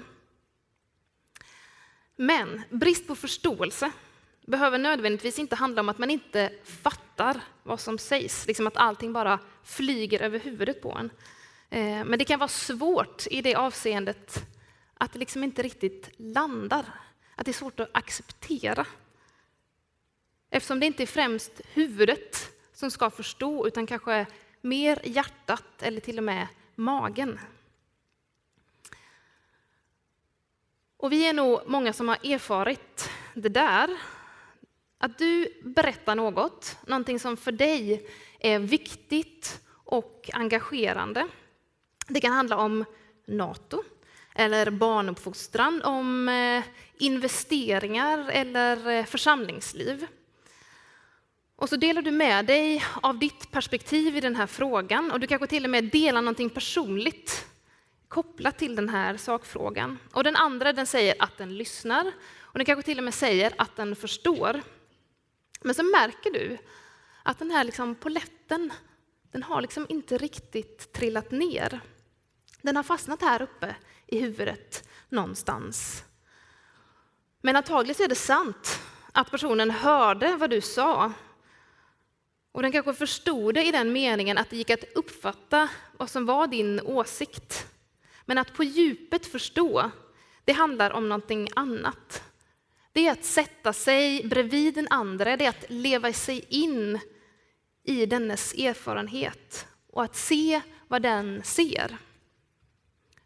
Men 2.16 2.62
brist 2.70 3.08
på 3.08 3.16
förståelse, 3.16 3.92
behöver 4.46 4.78
nödvändigtvis 4.78 5.40
inte 5.40 5.56
handla 5.56 5.82
om 5.82 5.90
att 5.90 5.98
man 5.98 6.10
inte 6.10 6.52
fattar 6.64 7.42
vad 7.64 7.80
som 7.80 7.98
sägs, 7.98 8.48
liksom 8.48 8.68
att 8.68 8.78
allting 8.78 9.14
bara 9.14 9.40
flyger 9.64 10.22
över 10.22 10.40
huvudet 10.40 10.82
på 10.82 10.92
en. 10.92 11.10
Eh, 11.70 12.06
men 12.06 12.20
det 12.20 12.26
kan 12.26 12.40
vara 12.40 12.48
svårt 12.48 13.28
i 13.32 13.42
det 13.42 13.56
avseendet 13.56 14.46
att 14.94 15.14
det 15.14 15.20
liksom 15.20 15.44
inte 15.44 15.64
riktigt 15.64 16.10
landar, 16.18 16.86
att 17.36 17.46
det 17.46 17.52
är 17.52 17.54
svårt 17.54 17.80
att 17.80 17.90
acceptera. 17.92 18.86
Eftersom 20.50 20.80
det 20.80 20.86
inte 20.86 21.04
är 21.04 21.08
främst 21.08 21.62
huvudet 21.74 22.52
som 22.74 22.92
ska 22.92 23.10
förstå, 23.10 23.68
utan 23.68 23.88
kanske 23.88 24.26
mer 24.66 25.00
hjärtat 25.04 25.82
eller 25.82 26.02
till 26.02 26.18
och 26.18 26.24
med 26.24 26.48
magen. 26.76 27.40
Och 30.98 31.12
vi 31.12 31.28
är 31.28 31.34
nog 31.34 31.62
många 31.66 31.94
som 31.94 32.08
har 32.08 32.18
erfarit 32.24 33.10
det 33.34 33.50
där. 33.50 33.90
Att 34.98 35.18
du 35.18 35.62
berättar 35.64 36.16
något, 36.16 36.78
någonting 36.88 37.20
som 37.20 37.38
för 37.38 37.52
dig 37.52 38.08
är 38.40 38.60
viktigt 38.60 39.62
och 39.70 40.30
engagerande. 40.34 41.28
Det 42.08 42.22
kan 42.22 42.34
handla 42.34 42.58
om 42.58 42.86
Nato, 43.28 43.84
eller 44.36 44.72
barnuppfostran, 44.72 45.82
om 45.82 46.30
eh, 46.30 46.64
investeringar 46.98 48.30
eller 48.30 48.88
eh, 48.88 49.06
församlingsliv. 49.06 50.08
Och 51.56 51.70
så 51.70 51.76
delar 51.76 52.02
du 52.02 52.12
med 52.12 52.46
dig 52.46 52.84
av 53.02 53.20
ditt 53.20 53.52
perspektiv 53.52 54.18
i 54.18 54.22
den 54.22 54.36
här 54.36 54.48
frågan 54.48 55.12
och 55.12 55.20
du 55.20 55.28
kanske 55.28 55.48
till 55.48 55.64
och 55.64 55.70
med 55.70 55.84
delar 55.84 56.22
någonting 56.22 56.50
personligt 56.50 57.46
kopplat 58.08 58.58
till 58.58 58.76
den 58.76 58.90
här 58.90 59.18
sakfrågan. 59.18 59.98
Och 60.14 60.24
den 60.24 60.36
andra 60.36 60.74
den 60.74 60.88
säger 60.88 61.16
att 61.20 61.38
den 61.38 61.58
lyssnar 61.58 62.12
och 62.40 62.60
den 62.60 62.66
kanske 62.66 62.84
till 62.84 62.98
och 62.98 63.04
med 63.04 63.14
säger 63.14 63.54
att 63.58 63.76
den 63.76 63.96
förstår. 63.96 64.62
Men 65.62 65.76
så 65.76 65.84
märker 65.84 66.32
du 66.32 66.58
att 67.24 67.40
den 67.40 67.52
här 67.52 67.64
liksom 67.64 67.96
poletten, 67.96 68.74
den 69.32 69.44
har 69.44 69.62
liksom 69.62 69.86
inte 69.90 70.18
riktigt 70.18 70.94
trillat 70.94 71.32
ner. 71.32 71.80
Den 72.62 72.76
har 72.76 72.84
fastnat 72.84 73.22
här 73.22 73.42
uppe 73.42 73.76
i 74.08 74.20
huvudet 74.20 74.90
någonstans. 75.10 76.04
Men 77.42 77.56
antagligen 77.56 78.04
är 78.04 78.08
det 78.08 78.16
sant 78.16 78.80
att 79.12 79.32
personen 79.32 79.72
hörde 79.72 80.36
vad 80.36 80.50
du 80.50 80.62
sa. 80.62 81.14
Och 82.56 82.62
den 82.62 82.72
kanske 82.72 82.94
förstod 82.94 83.54
det 83.54 83.64
i 83.64 83.72
den 83.72 83.94
meningen 83.94 84.38
att 84.38 84.50
det 84.50 84.58
gick 84.58 84.70
att 84.70 84.84
uppfatta 84.96 85.70
vad 85.98 86.10
som 86.10 86.26
var 86.26 86.48
din 86.48 86.82
åsikt. 86.82 87.68
Men 88.26 88.38
att 88.38 88.54
på 88.54 88.64
djupet 88.64 89.26
förstå, 89.26 89.92
det 90.46 90.54
handlar 90.54 90.92
om 90.92 91.10
någonting 91.10 91.50
annat. 91.56 92.24
Det 92.92 93.08
är 93.08 93.12
att 93.12 93.26
sätta 93.26 93.74
sig 93.74 94.24
bredvid 94.28 94.74
den 94.74 94.88
andra, 94.90 95.38
det 95.38 95.46
är 95.46 95.50
att 95.50 95.66
leva 95.70 96.14
sig 96.14 96.46
in 96.50 97.00
i 97.84 98.06
dennes 98.06 98.54
erfarenhet 98.54 99.68
och 99.88 100.04
att 100.04 100.16
se 100.16 100.62
vad 100.88 101.02
den 101.02 101.44
ser. 101.44 101.98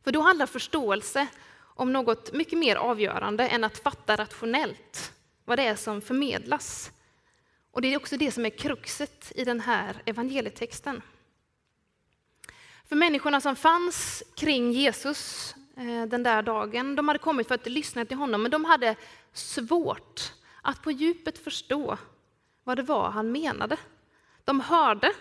För 0.04 0.12
då 0.12 0.22
handlar 0.22 0.46
förståelse 0.46 1.28
om 1.60 1.94
något 1.94 2.34
mycket 2.34 2.60
mer 2.60 2.76
avgörande 2.76 3.48
än 3.48 3.64
att 3.64 3.78
fatta 3.78 4.16
rationellt 4.16 5.14
vad 5.46 5.60
det 5.60 5.64
är 5.64 5.76
som 5.76 6.02
förmedlas. 6.02 6.92
Och 7.80 7.84
det 7.84 7.94
är 7.94 7.98
också 7.98 8.18
det 8.18 8.32
som 8.32 8.46
är 8.46 8.50
kruxet 8.50 9.32
i 9.36 9.44
den 9.44 9.60
här 9.60 10.02
evangelietexten. 10.06 11.02
För 12.86 12.96
människorna 12.96 13.42
som 13.42 13.56
fanns 13.56 14.24
kring 14.36 14.72
Jesus 14.72 15.56
eh, 15.78 16.06
den 16.06 16.24
där 16.24 16.42
dagen, 16.42 16.96
de 16.96 17.08
hade 17.08 17.20
kommit 17.20 17.48
för 17.48 17.56
att 17.56 17.68
lyssna 17.68 18.06
till 18.06 18.18
honom, 18.18 18.42
men 18.42 18.52
de 18.52 18.66
hade 18.66 18.96
svårt 19.34 20.34
att 20.62 20.82
på 20.82 20.92
djupet 20.92 21.38
förstå 21.38 21.98
vad 22.64 22.78
det 22.78 22.84
var 22.84 23.10
han 23.12 23.32
menade. 23.32 23.78
De 24.44 24.60
hörde, 24.60 25.14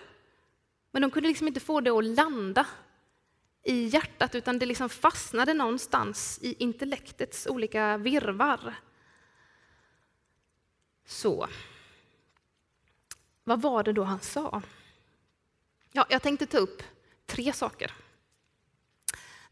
men 0.91 1.03
de 1.03 1.11
kunde 1.11 1.29
liksom 1.29 1.49
inte 1.49 1.61
få 1.61 1.81
det 1.81 1.91
att 1.91 2.05
landa 2.05 2.67
i 3.63 3.87
hjärtat, 3.87 4.35
utan 4.35 4.59
det 4.59 4.67
liksom 4.67 4.89
fastnade 4.89 5.55
någonstans 5.55 6.39
i 6.43 6.55
intellektets 6.59 7.47
olika 7.47 7.97
virvar. 7.97 8.75
Så, 11.07 11.49
vad 13.49 13.63
var 13.63 13.83
det 13.83 13.93
då 13.93 14.05
han 14.05 14.21
sa? 14.21 14.63
Ja, 15.93 16.07
jag 16.09 16.23
tänkte 16.23 16.47
ta 16.47 16.59
upp 16.59 16.83
tre 17.27 17.53
saker. 17.53 17.93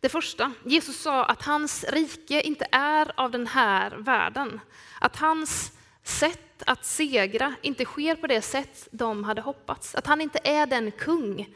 Det 0.01 0.09
första, 0.09 0.53
Jesus 0.65 1.01
sa 1.01 1.25
att 1.25 1.43
hans 1.43 1.85
rike 1.85 2.41
inte 2.41 2.67
är 2.73 3.13
av 3.21 3.31
den 3.31 3.47
här 3.47 3.91
världen. 3.91 4.61
Att 5.01 5.17
hans 5.17 5.73
sätt 6.03 6.63
att 6.67 6.85
segra 6.85 7.55
inte 7.63 7.85
sker 7.85 8.17
på 8.17 8.27
det 8.27 8.43
sätt 8.43 8.89
de 8.91 9.25
hade 9.25 9.41
hoppats. 9.41 9.95
Att 9.95 10.07
han 10.07 10.21
inte 10.21 10.39
är 10.45 10.67
den 10.67 10.91
kung 10.91 11.55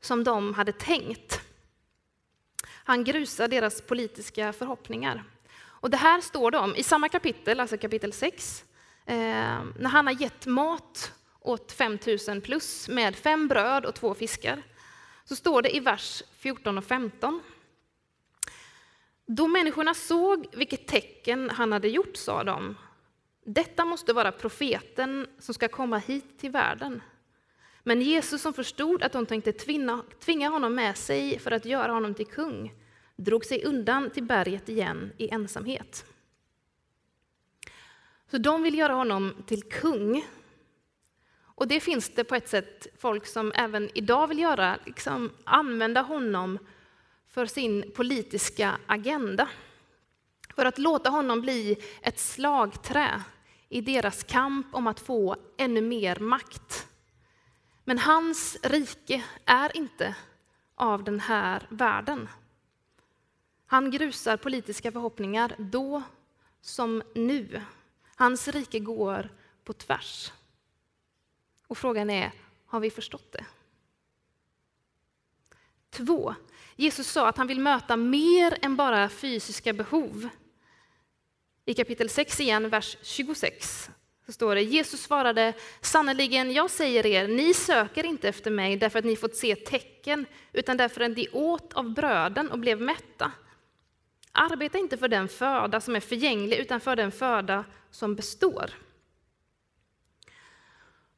som 0.00 0.24
de 0.24 0.54
hade 0.54 0.72
tänkt. 0.72 1.40
Han 2.84 3.04
grusar 3.04 3.48
deras 3.48 3.80
politiska 3.80 4.52
förhoppningar. 4.52 5.24
Och 5.58 5.90
det 5.90 5.96
här 5.96 6.20
står 6.20 6.50
det 6.50 6.58
om 6.58 6.76
i 6.76 6.82
samma 6.82 7.08
kapitel, 7.08 7.60
alltså 7.60 7.78
kapitel 7.78 8.12
6, 8.12 8.64
eh, 9.06 9.16
när 9.78 9.88
han 9.88 10.06
har 10.06 10.14
gett 10.14 10.46
mat 10.46 11.12
åt 11.46 11.72
5000 11.72 12.40
plus 12.40 12.88
med 12.88 13.16
fem 13.16 13.48
bröd 13.48 13.84
och 13.86 13.94
två 13.94 14.14
fiskar. 14.14 14.62
Så 15.24 15.36
står 15.36 15.62
det 15.62 15.76
i 15.76 15.80
vers 15.80 16.22
14 16.38 16.78
och 16.78 16.84
15. 16.84 17.42
Då 19.26 19.48
människorna 19.48 19.94
såg 19.94 20.46
vilket 20.52 20.86
tecken 20.86 21.50
han 21.50 21.72
hade 21.72 21.88
gjort 21.88 22.16
sa 22.16 22.44
de, 22.44 22.76
detta 23.44 23.84
måste 23.84 24.12
vara 24.12 24.32
profeten 24.32 25.26
som 25.38 25.54
ska 25.54 25.68
komma 25.68 25.98
hit 25.98 26.38
till 26.38 26.50
världen. 26.50 27.02
Men 27.82 28.02
Jesus 28.02 28.42
som 28.42 28.52
förstod 28.52 29.02
att 29.02 29.12
de 29.12 29.26
tänkte 29.26 29.52
tvinna, 29.52 30.02
tvinga 30.20 30.48
honom 30.48 30.74
med 30.74 30.96
sig 30.96 31.38
för 31.38 31.50
att 31.50 31.64
göra 31.64 31.92
honom 31.92 32.14
till 32.14 32.26
kung, 32.26 32.72
drog 33.16 33.44
sig 33.44 33.64
undan 33.64 34.10
till 34.10 34.22
berget 34.22 34.68
igen 34.68 35.12
i 35.18 35.28
ensamhet. 35.28 36.04
Så 38.30 38.38
de 38.38 38.62
vill 38.62 38.78
göra 38.78 38.92
honom 38.92 39.34
till 39.46 39.62
kung. 39.62 40.24
Och 41.56 41.68
det 41.68 41.80
finns 41.80 42.08
det 42.08 42.24
på 42.24 42.34
ett 42.34 42.48
sätt 42.48 42.86
folk 42.98 43.26
som 43.26 43.52
även 43.54 43.90
idag 43.94 44.26
vill 44.26 44.38
göra, 44.38 44.78
liksom 44.86 45.32
använda 45.44 46.02
honom 46.02 46.58
för 47.28 47.46
sin 47.46 47.92
politiska 47.94 48.78
agenda. 48.86 49.48
För 50.54 50.64
att 50.64 50.78
låta 50.78 51.10
honom 51.10 51.40
bli 51.40 51.82
ett 52.02 52.18
slagträ 52.18 53.22
i 53.68 53.80
deras 53.80 54.22
kamp 54.22 54.74
om 54.74 54.86
att 54.86 55.00
få 55.00 55.36
ännu 55.56 55.80
mer 55.80 56.18
makt. 56.18 56.86
Men 57.84 57.98
hans 57.98 58.56
rike 58.62 59.24
är 59.44 59.76
inte 59.76 60.14
av 60.74 61.04
den 61.04 61.20
här 61.20 61.66
världen. 61.70 62.28
Han 63.66 63.90
grusar 63.90 64.36
politiska 64.36 64.92
förhoppningar 64.92 65.54
då 65.58 66.02
som 66.60 67.02
nu. 67.14 67.62
Hans 68.16 68.48
rike 68.48 68.78
går 68.78 69.28
på 69.64 69.72
tvärs. 69.72 70.32
Och 71.66 71.78
frågan 71.78 72.10
är, 72.10 72.32
har 72.66 72.80
vi 72.80 72.90
förstått 72.90 73.32
det? 73.32 73.44
Två, 75.90 76.34
Jesus 76.76 77.06
sa 77.06 77.28
att 77.28 77.36
han 77.36 77.46
vill 77.46 77.60
möta 77.60 77.96
mer 77.96 78.58
än 78.62 78.76
bara 78.76 79.08
fysiska 79.08 79.72
behov. 79.72 80.28
I 81.64 81.74
kapitel 81.74 82.08
6 82.08 82.40
igen, 82.40 82.68
vers 82.68 82.96
26, 83.02 83.90
så 84.26 84.32
står 84.32 84.54
det 84.54 84.62
Jesus 84.62 85.02
svarade 85.02 85.52
sannerligen, 85.80 86.52
jag 86.52 86.70
säger 86.70 87.06
er, 87.06 87.28
ni 87.28 87.54
söker 87.54 88.04
inte 88.04 88.28
efter 88.28 88.50
mig 88.50 88.76
därför 88.76 88.98
att 88.98 89.04
ni 89.04 89.16
fått 89.16 89.36
se 89.36 89.56
tecken, 89.56 90.26
utan 90.52 90.76
därför 90.76 91.00
att 91.00 91.16
ni 91.16 91.28
åt 91.32 91.72
av 91.72 91.94
bröden 91.94 92.50
och 92.50 92.58
blev 92.58 92.80
mätta. 92.80 93.32
Arbeta 94.32 94.78
inte 94.78 94.96
för 94.96 95.08
den 95.08 95.28
föda 95.28 95.80
som 95.80 95.96
är 95.96 96.00
förgänglig, 96.00 96.56
utan 96.56 96.80
för 96.80 96.96
den 96.96 97.12
föda 97.12 97.64
som 97.90 98.14
består. 98.14 98.70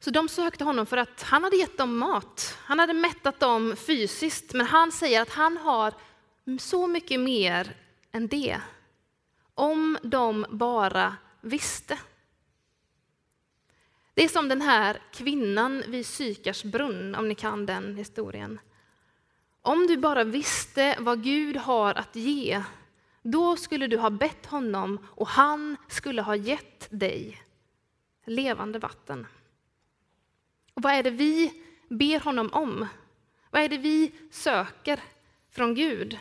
Så 0.00 0.10
de 0.10 0.28
sökte 0.28 0.64
honom 0.64 0.86
för 0.86 0.96
att 0.96 1.22
han 1.22 1.44
hade 1.44 1.56
gett 1.56 1.78
dem 1.78 1.98
mat. 1.98 2.58
Han 2.60 2.78
hade 2.78 2.92
mättat 2.92 3.40
dem 3.40 3.76
fysiskt, 3.76 4.54
men 4.54 4.66
han 4.66 4.92
säger 4.92 5.22
att 5.22 5.30
han 5.30 5.56
har 5.56 5.94
så 6.58 6.86
mycket 6.86 7.20
mer 7.20 7.76
än 8.12 8.28
det. 8.28 8.60
Om 9.54 9.98
de 10.02 10.46
bara 10.50 11.16
visste. 11.40 11.98
Det 14.14 14.24
är 14.24 14.28
som 14.28 14.48
den 14.48 14.62
här 14.62 15.02
kvinnan 15.12 15.82
vid 15.86 16.06
Sykars 16.06 16.64
brunn, 16.64 17.14
om 17.14 17.28
ni 17.28 17.34
kan 17.34 17.66
den 17.66 17.96
historien. 17.96 18.60
Om 19.62 19.86
du 19.86 19.96
bara 19.96 20.24
visste 20.24 20.96
vad 21.00 21.22
Gud 21.24 21.56
har 21.56 21.94
att 21.94 22.16
ge, 22.16 22.62
då 23.22 23.56
skulle 23.56 23.86
du 23.86 23.96
ha 23.96 24.10
bett 24.10 24.46
honom 24.46 25.06
och 25.10 25.28
han 25.28 25.76
skulle 25.88 26.22
ha 26.22 26.36
gett 26.36 26.86
dig 26.90 27.42
levande 28.26 28.78
vatten. 28.78 29.26
Och 30.78 30.82
vad 30.82 30.92
är 30.92 31.02
det 31.02 31.10
vi 31.10 31.52
ber 31.88 32.20
honom 32.20 32.50
om? 32.52 32.86
Vad 33.50 33.62
är 33.62 33.68
det 33.68 33.78
vi 33.78 34.12
söker 34.30 35.00
från 35.50 35.74
Gud? 35.74 36.18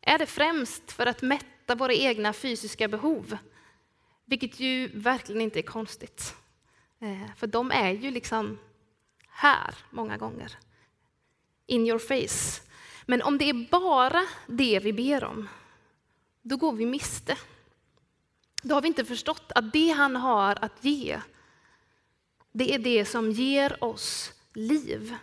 Är 0.00 0.18
det 0.18 0.26
främst 0.26 0.92
för 0.92 1.06
att 1.06 1.22
mätta 1.22 1.74
våra 1.74 1.92
egna 1.92 2.32
fysiska 2.32 2.88
behov? 2.88 3.36
Vilket 4.24 4.60
ju 4.60 4.88
verkligen 4.88 5.40
inte 5.40 5.60
är 5.60 5.62
konstigt. 5.62 6.36
Eh, 7.00 7.34
för 7.36 7.46
de 7.46 7.70
är 7.70 7.90
ju 7.90 8.10
liksom 8.10 8.58
här 9.28 9.74
många 9.90 10.16
gånger. 10.16 10.58
In 11.66 11.86
your 11.86 11.98
face. 11.98 12.62
Men 13.06 13.22
om 13.22 13.38
det 13.38 13.48
är 13.48 13.68
bara 13.70 14.26
det 14.46 14.80
vi 14.80 14.92
ber 14.92 15.24
om, 15.24 15.48
då 16.42 16.56
går 16.56 16.72
vi 16.72 16.86
miste. 16.86 17.36
Då 18.62 18.74
har 18.74 18.82
vi 18.82 18.88
inte 18.88 19.04
förstått 19.04 19.52
att 19.54 19.72
det 19.72 19.90
han 19.90 20.16
har 20.16 20.58
att 20.64 20.84
ge, 20.84 21.20
det 22.52 22.74
är 22.74 22.78
det 22.78 23.04
som 23.04 23.30
ger 23.30 23.84
oss 23.84 24.32
liv. 24.54 25.16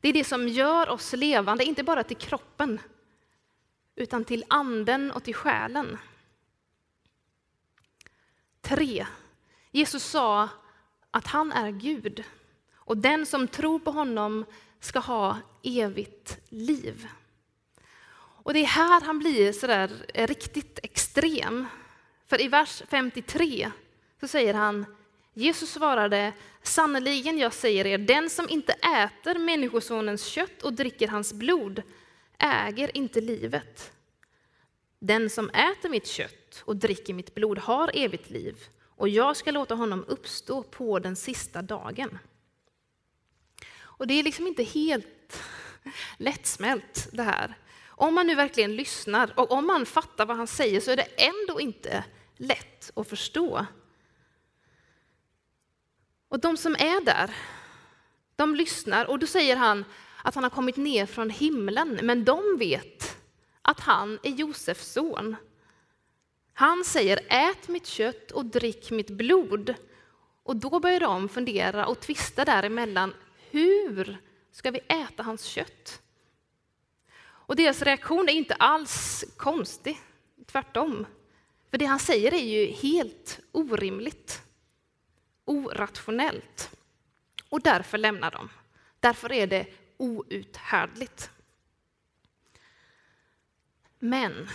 Det 0.00 0.08
är 0.08 0.12
det 0.12 0.24
som 0.24 0.48
gör 0.48 0.88
oss 0.88 1.12
levande, 1.12 1.64
inte 1.64 1.82
bara 1.82 2.04
till 2.04 2.16
kroppen, 2.16 2.80
utan 3.96 4.24
till 4.24 4.44
anden 4.48 5.10
och 5.10 5.24
till 5.24 5.34
själen. 5.34 5.98
3. 8.60 9.06
Jesus 9.70 10.04
sa 10.04 10.48
att 11.10 11.26
han 11.26 11.52
är 11.52 11.70
Gud 11.70 12.24
och 12.74 12.96
den 12.96 13.26
som 13.26 13.48
tror 13.48 13.78
på 13.78 13.90
honom 13.90 14.44
ska 14.80 14.98
ha 14.98 15.38
evigt 15.62 16.38
liv. 16.48 17.08
Och 18.42 18.54
det 18.54 18.60
är 18.60 18.66
här 18.66 19.00
han 19.00 19.18
blir 19.18 19.52
sådär 19.52 19.90
riktigt 20.14 20.78
extrem. 20.82 21.66
För 22.26 22.40
i 22.40 22.48
vers 22.48 22.82
53 22.88 23.70
så 24.20 24.28
säger 24.28 24.54
han 24.54 24.86
Jesus 25.34 25.70
svarade, 25.70 26.32
sannerligen 26.62 27.38
jag 27.38 27.52
säger 27.52 27.86
er, 27.86 27.98
den 27.98 28.30
som 28.30 28.48
inte 28.48 28.72
äter 28.72 29.38
Människosonens 29.38 30.24
kött 30.24 30.62
och 30.62 30.72
dricker 30.72 31.08
hans 31.08 31.32
blod 31.32 31.82
äger 32.38 32.96
inte 32.96 33.20
livet. 33.20 33.92
Den 34.98 35.30
som 35.30 35.50
äter 35.50 35.88
mitt 35.88 36.06
kött 36.06 36.62
och 36.64 36.76
dricker 36.76 37.14
mitt 37.14 37.34
blod 37.34 37.58
har 37.58 37.90
evigt 37.94 38.30
liv, 38.30 38.56
och 38.96 39.08
jag 39.08 39.36
ska 39.36 39.50
låta 39.50 39.74
honom 39.74 40.04
uppstå 40.08 40.62
på 40.62 40.98
den 40.98 41.16
sista 41.16 41.62
dagen. 41.62 42.18
Och 43.80 44.06
det 44.06 44.14
är 44.14 44.22
liksom 44.22 44.46
inte 44.46 44.62
helt 44.62 45.42
lättsmält 46.16 47.08
det 47.12 47.22
här. 47.22 47.54
Om 47.86 48.14
man 48.14 48.26
nu 48.26 48.34
verkligen 48.34 48.76
lyssnar 48.76 49.32
och 49.36 49.52
om 49.52 49.66
man 49.66 49.86
fattar 49.86 50.26
vad 50.26 50.36
han 50.36 50.46
säger 50.46 50.80
så 50.80 50.90
är 50.90 50.96
det 50.96 51.08
ändå 51.16 51.60
inte 51.60 52.04
lätt 52.36 52.90
att 52.94 53.08
förstå. 53.08 53.66
Och 56.30 56.40
de 56.40 56.56
som 56.56 56.74
är 56.74 57.04
där, 57.04 57.30
de 58.36 58.54
lyssnar 58.54 59.04
och 59.04 59.18
då 59.18 59.26
säger 59.26 59.56
han 59.56 59.84
att 60.22 60.34
han 60.34 60.44
har 60.44 60.50
kommit 60.50 60.76
ner 60.76 61.06
från 61.06 61.30
himlen, 61.30 61.98
men 62.02 62.24
de 62.24 62.56
vet 62.58 63.16
att 63.62 63.80
han 63.80 64.18
är 64.22 64.30
Josefs 64.30 64.92
son. 64.92 65.36
Han 66.52 66.84
säger 66.84 67.20
ät 67.28 67.68
mitt 67.68 67.86
kött 67.86 68.30
och 68.30 68.44
drick 68.44 68.90
mitt 68.90 69.10
blod. 69.10 69.74
Och 70.42 70.56
då 70.56 70.80
börjar 70.80 71.00
de 71.00 71.28
fundera 71.28 71.86
och 71.86 72.00
tvista 72.00 72.44
däremellan. 72.44 73.14
Hur 73.50 74.18
ska 74.52 74.70
vi 74.70 74.80
äta 74.88 75.22
hans 75.22 75.44
kött? 75.44 76.02
Och 77.22 77.56
deras 77.56 77.82
reaktion 77.82 78.28
är 78.28 78.32
inte 78.32 78.54
alls 78.54 79.24
konstig, 79.36 80.00
tvärtom. 80.46 81.06
För 81.70 81.78
det 81.78 81.84
han 81.84 81.98
säger 81.98 82.34
är 82.34 82.44
ju 82.44 82.66
helt 82.66 83.40
orimligt, 83.52 84.42
orationellt. 85.50 86.70
Och 87.48 87.60
därför 87.60 87.98
lämnar 87.98 88.30
de. 88.30 88.48
Därför 89.00 89.32
är 89.32 89.46
det 89.46 89.66
outhärdligt. 89.96 91.30
Men 93.98 94.48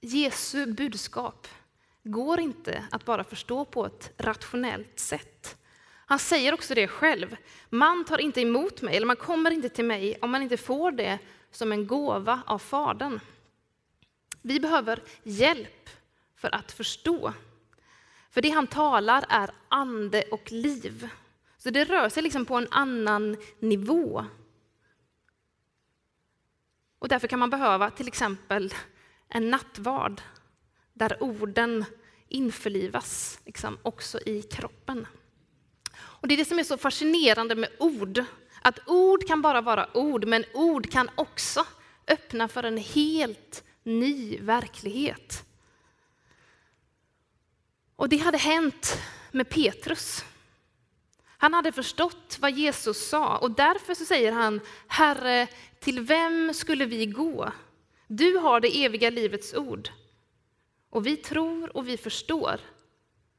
Jesu 0.00 0.66
budskap 0.66 1.48
går 2.02 2.40
inte 2.40 2.84
att 2.90 3.04
bara 3.04 3.24
förstå 3.24 3.64
på 3.64 3.86
ett 3.86 4.12
rationellt 4.18 4.98
sätt. 4.98 5.56
Han 6.06 6.18
säger 6.18 6.54
också 6.54 6.74
det 6.74 6.88
själv. 6.88 7.36
Man 7.70 8.04
tar 8.04 8.18
inte 8.18 8.40
emot 8.40 8.82
mig, 8.82 8.96
eller 8.96 9.06
man 9.06 9.16
kommer 9.16 9.50
inte 9.50 9.68
till 9.68 9.84
mig 9.84 10.18
om 10.22 10.30
man 10.30 10.42
inte 10.42 10.56
får 10.56 10.92
det 10.92 11.18
som 11.50 11.72
en 11.72 11.86
gåva 11.86 12.42
av 12.46 12.58
Fadern. 12.58 13.20
Vi 14.42 14.60
behöver 14.60 15.02
hjälp 15.22 15.90
för 16.36 16.54
att 16.54 16.72
förstå. 16.72 17.32
För 18.32 18.42
det 18.42 18.50
han 18.50 18.66
talar 18.66 19.24
är 19.28 19.50
ande 19.68 20.22
och 20.22 20.52
liv. 20.52 21.08
Så 21.58 21.70
det 21.70 21.84
rör 21.84 22.08
sig 22.08 22.22
liksom 22.22 22.44
på 22.44 22.56
en 22.56 22.68
annan 22.70 23.36
nivå. 23.58 24.24
Och 26.98 27.08
därför 27.08 27.28
kan 27.28 27.38
man 27.38 27.50
behöva 27.50 27.90
till 27.90 28.08
exempel 28.08 28.74
en 29.28 29.50
nattvard 29.50 30.20
där 30.92 31.22
orden 31.22 31.84
införlivas 32.28 33.40
liksom, 33.44 33.78
också 33.82 34.20
i 34.26 34.42
kroppen. 34.42 35.06
Och 35.94 36.28
Det 36.28 36.34
är 36.34 36.38
det 36.38 36.44
som 36.44 36.58
är 36.58 36.64
så 36.64 36.76
fascinerande 36.76 37.54
med 37.54 37.70
ord. 37.78 38.24
Att 38.62 38.78
ord 38.88 39.26
kan 39.26 39.42
bara 39.42 39.60
vara 39.60 39.96
ord, 39.96 40.24
men 40.24 40.44
ord 40.54 40.90
kan 40.90 41.10
också 41.14 41.66
öppna 42.08 42.48
för 42.48 42.62
en 42.62 42.78
helt 42.78 43.64
ny 43.82 44.38
verklighet. 44.38 45.44
Och 48.02 48.08
det 48.08 48.16
hade 48.16 48.38
hänt 48.38 48.98
med 49.30 49.48
Petrus. 49.48 50.24
Han 51.26 51.54
hade 51.54 51.72
förstått 51.72 52.38
vad 52.40 52.52
Jesus 52.52 53.08
sa 53.08 53.38
och 53.38 53.50
därför 53.50 53.94
så 53.94 54.04
säger 54.04 54.32
han, 54.32 54.60
Herre, 54.86 55.46
till 55.80 56.00
vem 56.00 56.54
skulle 56.54 56.86
vi 56.86 57.06
gå? 57.06 57.52
Du 58.06 58.36
har 58.36 58.60
det 58.60 58.84
eviga 58.84 59.10
livets 59.10 59.54
ord. 59.54 59.90
Och 60.90 61.06
vi 61.06 61.16
tror 61.16 61.76
och 61.76 61.88
vi 61.88 61.96
förstår 61.96 62.60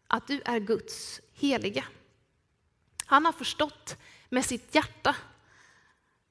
att 0.07 0.27
du 0.27 0.41
är 0.45 0.59
Guds 0.59 1.21
heliga. 1.33 1.85
Han 3.05 3.25
har 3.25 3.33
förstått 3.33 3.97
med 4.29 4.45
sitt 4.45 4.75
hjärta 4.75 5.15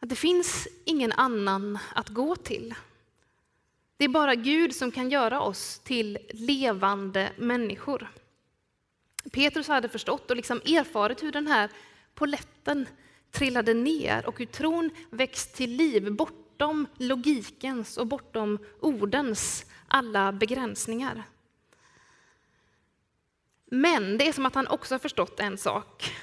att 0.01 0.09
det 0.09 0.16
finns 0.16 0.68
ingen 0.85 1.12
annan 1.12 1.79
att 1.95 2.09
gå 2.09 2.37
till. 2.37 2.75
Det 3.97 4.05
är 4.05 4.09
bara 4.09 4.35
Gud 4.35 4.75
som 4.75 4.90
kan 4.90 5.11
göra 5.11 5.40
oss 5.40 5.79
till 5.79 6.18
levande 6.31 7.33
människor. 7.37 8.09
Petrus 9.30 9.68
hade 9.68 9.88
förstått 9.88 10.30
och 10.30 10.37
liksom 10.37 10.56
erfarit 10.58 11.22
hur 11.22 11.32
den 11.32 11.46
här 11.46 11.70
poletten 12.14 12.88
trillade 13.30 13.74
ner 13.74 14.26
och 14.26 14.38
hur 14.38 14.46
tron 14.46 14.90
växt 15.11 15.54
till 15.54 15.70
liv 15.70 16.12
bortom 16.12 16.87
logikens 16.96 17.96
och 17.96 18.06
bortom 18.06 18.58
ordens 18.80 19.66
alla 19.88 20.32
begränsningar. 20.32 21.24
Men 23.66 24.18
det 24.18 24.28
är 24.28 24.32
som 24.32 24.46
att 24.46 24.54
han 24.54 24.66
också 24.68 24.94
har 24.94 24.98
förstått 24.98 25.40
en 25.40 25.58
sak, 25.58 26.14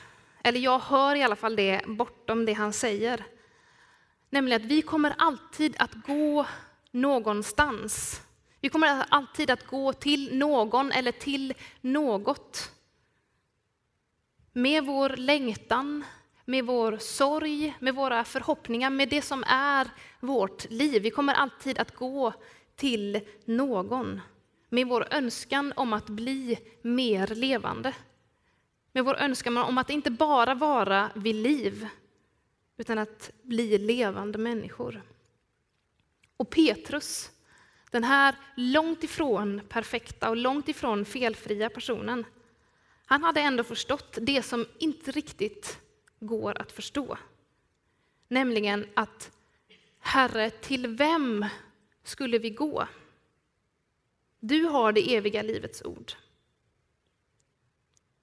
eller 0.43 0.59
jag 0.59 0.79
hör 0.79 1.15
i 1.15 1.23
alla 1.23 1.35
fall 1.35 1.55
det 1.55 1.81
bortom 1.87 2.45
det 2.45 2.53
han 2.53 2.73
säger. 2.73 3.25
Nämligen 4.29 4.61
att 4.61 4.71
vi 4.71 4.81
kommer 4.81 5.13
alltid 5.17 5.75
att 5.79 5.93
gå 5.93 6.45
någonstans. 6.91 8.21
Vi 8.61 8.69
kommer 8.69 9.05
alltid 9.09 9.51
att 9.51 9.67
gå 9.67 9.93
till 9.93 10.37
någon 10.37 10.91
eller 10.91 11.11
till 11.11 11.53
något. 11.81 12.71
Med 14.59 14.85
vår 14.85 15.09
längtan, 15.09 16.03
med 16.45 16.65
vår 16.65 16.97
sorg, 16.97 17.75
med 17.79 17.95
våra 17.95 18.23
förhoppningar, 18.23 18.89
med 18.89 19.09
det 19.09 19.21
som 19.21 19.43
är 19.47 19.87
vårt 20.19 20.69
liv. 20.69 21.01
Vi 21.01 21.11
kommer 21.11 21.33
alltid 21.33 21.79
att 21.79 21.95
gå 21.95 22.33
till 22.75 23.21
någon 23.45 24.21
med 24.69 24.87
vår 24.87 25.07
önskan 25.11 25.73
om 25.75 25.93
att 25.93 26.09
bli 26.09 26.59
mer 26.81 27.27
levande. 27.27 27.95
Med 28.91 29.05
vår 29.05 29.15
önskan 29.15 29.57
om 29.57 29.77
att 29.77 29.89
inte 29.89 30.11
bara 30.11 30.55
vara 30.55 31.09
vid 31.15 31.35
liv, 31.35 31.87
utan 32.77 32.97
att 32.97 33.31
bli 33.41 33.77
levande 33.77 34.37
människor. 34.37 35.01
Och 36.37 36.49
Petrus, 36.49 37.31
den 37.91 38.03
här 38.03 38.35
långt 38.55 39.03
ifrån 39.03 39.61
perfekta 39.69 40.29
och 40.29 40.37
långt 40.37 40.69
ifrån 40.69 41.05
felfria 41.05 41.69
personen, 41.69 42.25
han 43.09 43.23
hade 43.23 43.41
ändå 43.41 43.63
förstått 43.63 44.17
det 44.21 44.43
som 44.43 44.65
inte 44.77 45.11
riktigt 45.11 45.79
går 46.19 46.61
att 46.61 46.71
förstå. 46.71 47.17
Nämligen 48.27 48.87
att 48.93 49.31
Herre, 49.99 50.49
till 50.49 50.87
vem 50.87 51.45
skulle 52.03 52.37
vi 52.37 52.49
gå? 52.49 52.87
Du 54.39 54.63
har 54.63 54.91
det 54.91 55.15
eviga 55.15 55.41
livets 55.41 55.81
ord. 55.85 56.11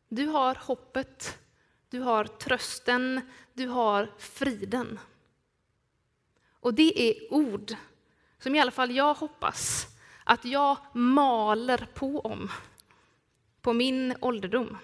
Du 0.08 0.26
har 0.26 0.54
hoppet, 0.54 1.38
du 1.88 2.00
har 2.00 2.24
trösten, 2.24 3.20
du 3.52 3.68
har 3.68 4.12
friden. 4.18 4.98
Och 6.50 6.74
det 6.74 7.10
är 7.10 7.32
ord 7.32 7.74
som 8.38 8.54
i 8.54 8.60
alla 8.60 8.70
fall 8.70 8.96
jag 8.96 9.14
hoppas 9.14 9.86
att 10.24 10.44
jag 10.44 10.76
maler 10.92 11.88
på 11.94 12.20
om 12.20 12.50
på 13.66 13.72
min 13.72 14.14
ålderdom. 14.20 14.76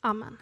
Amen. 0.00 0.36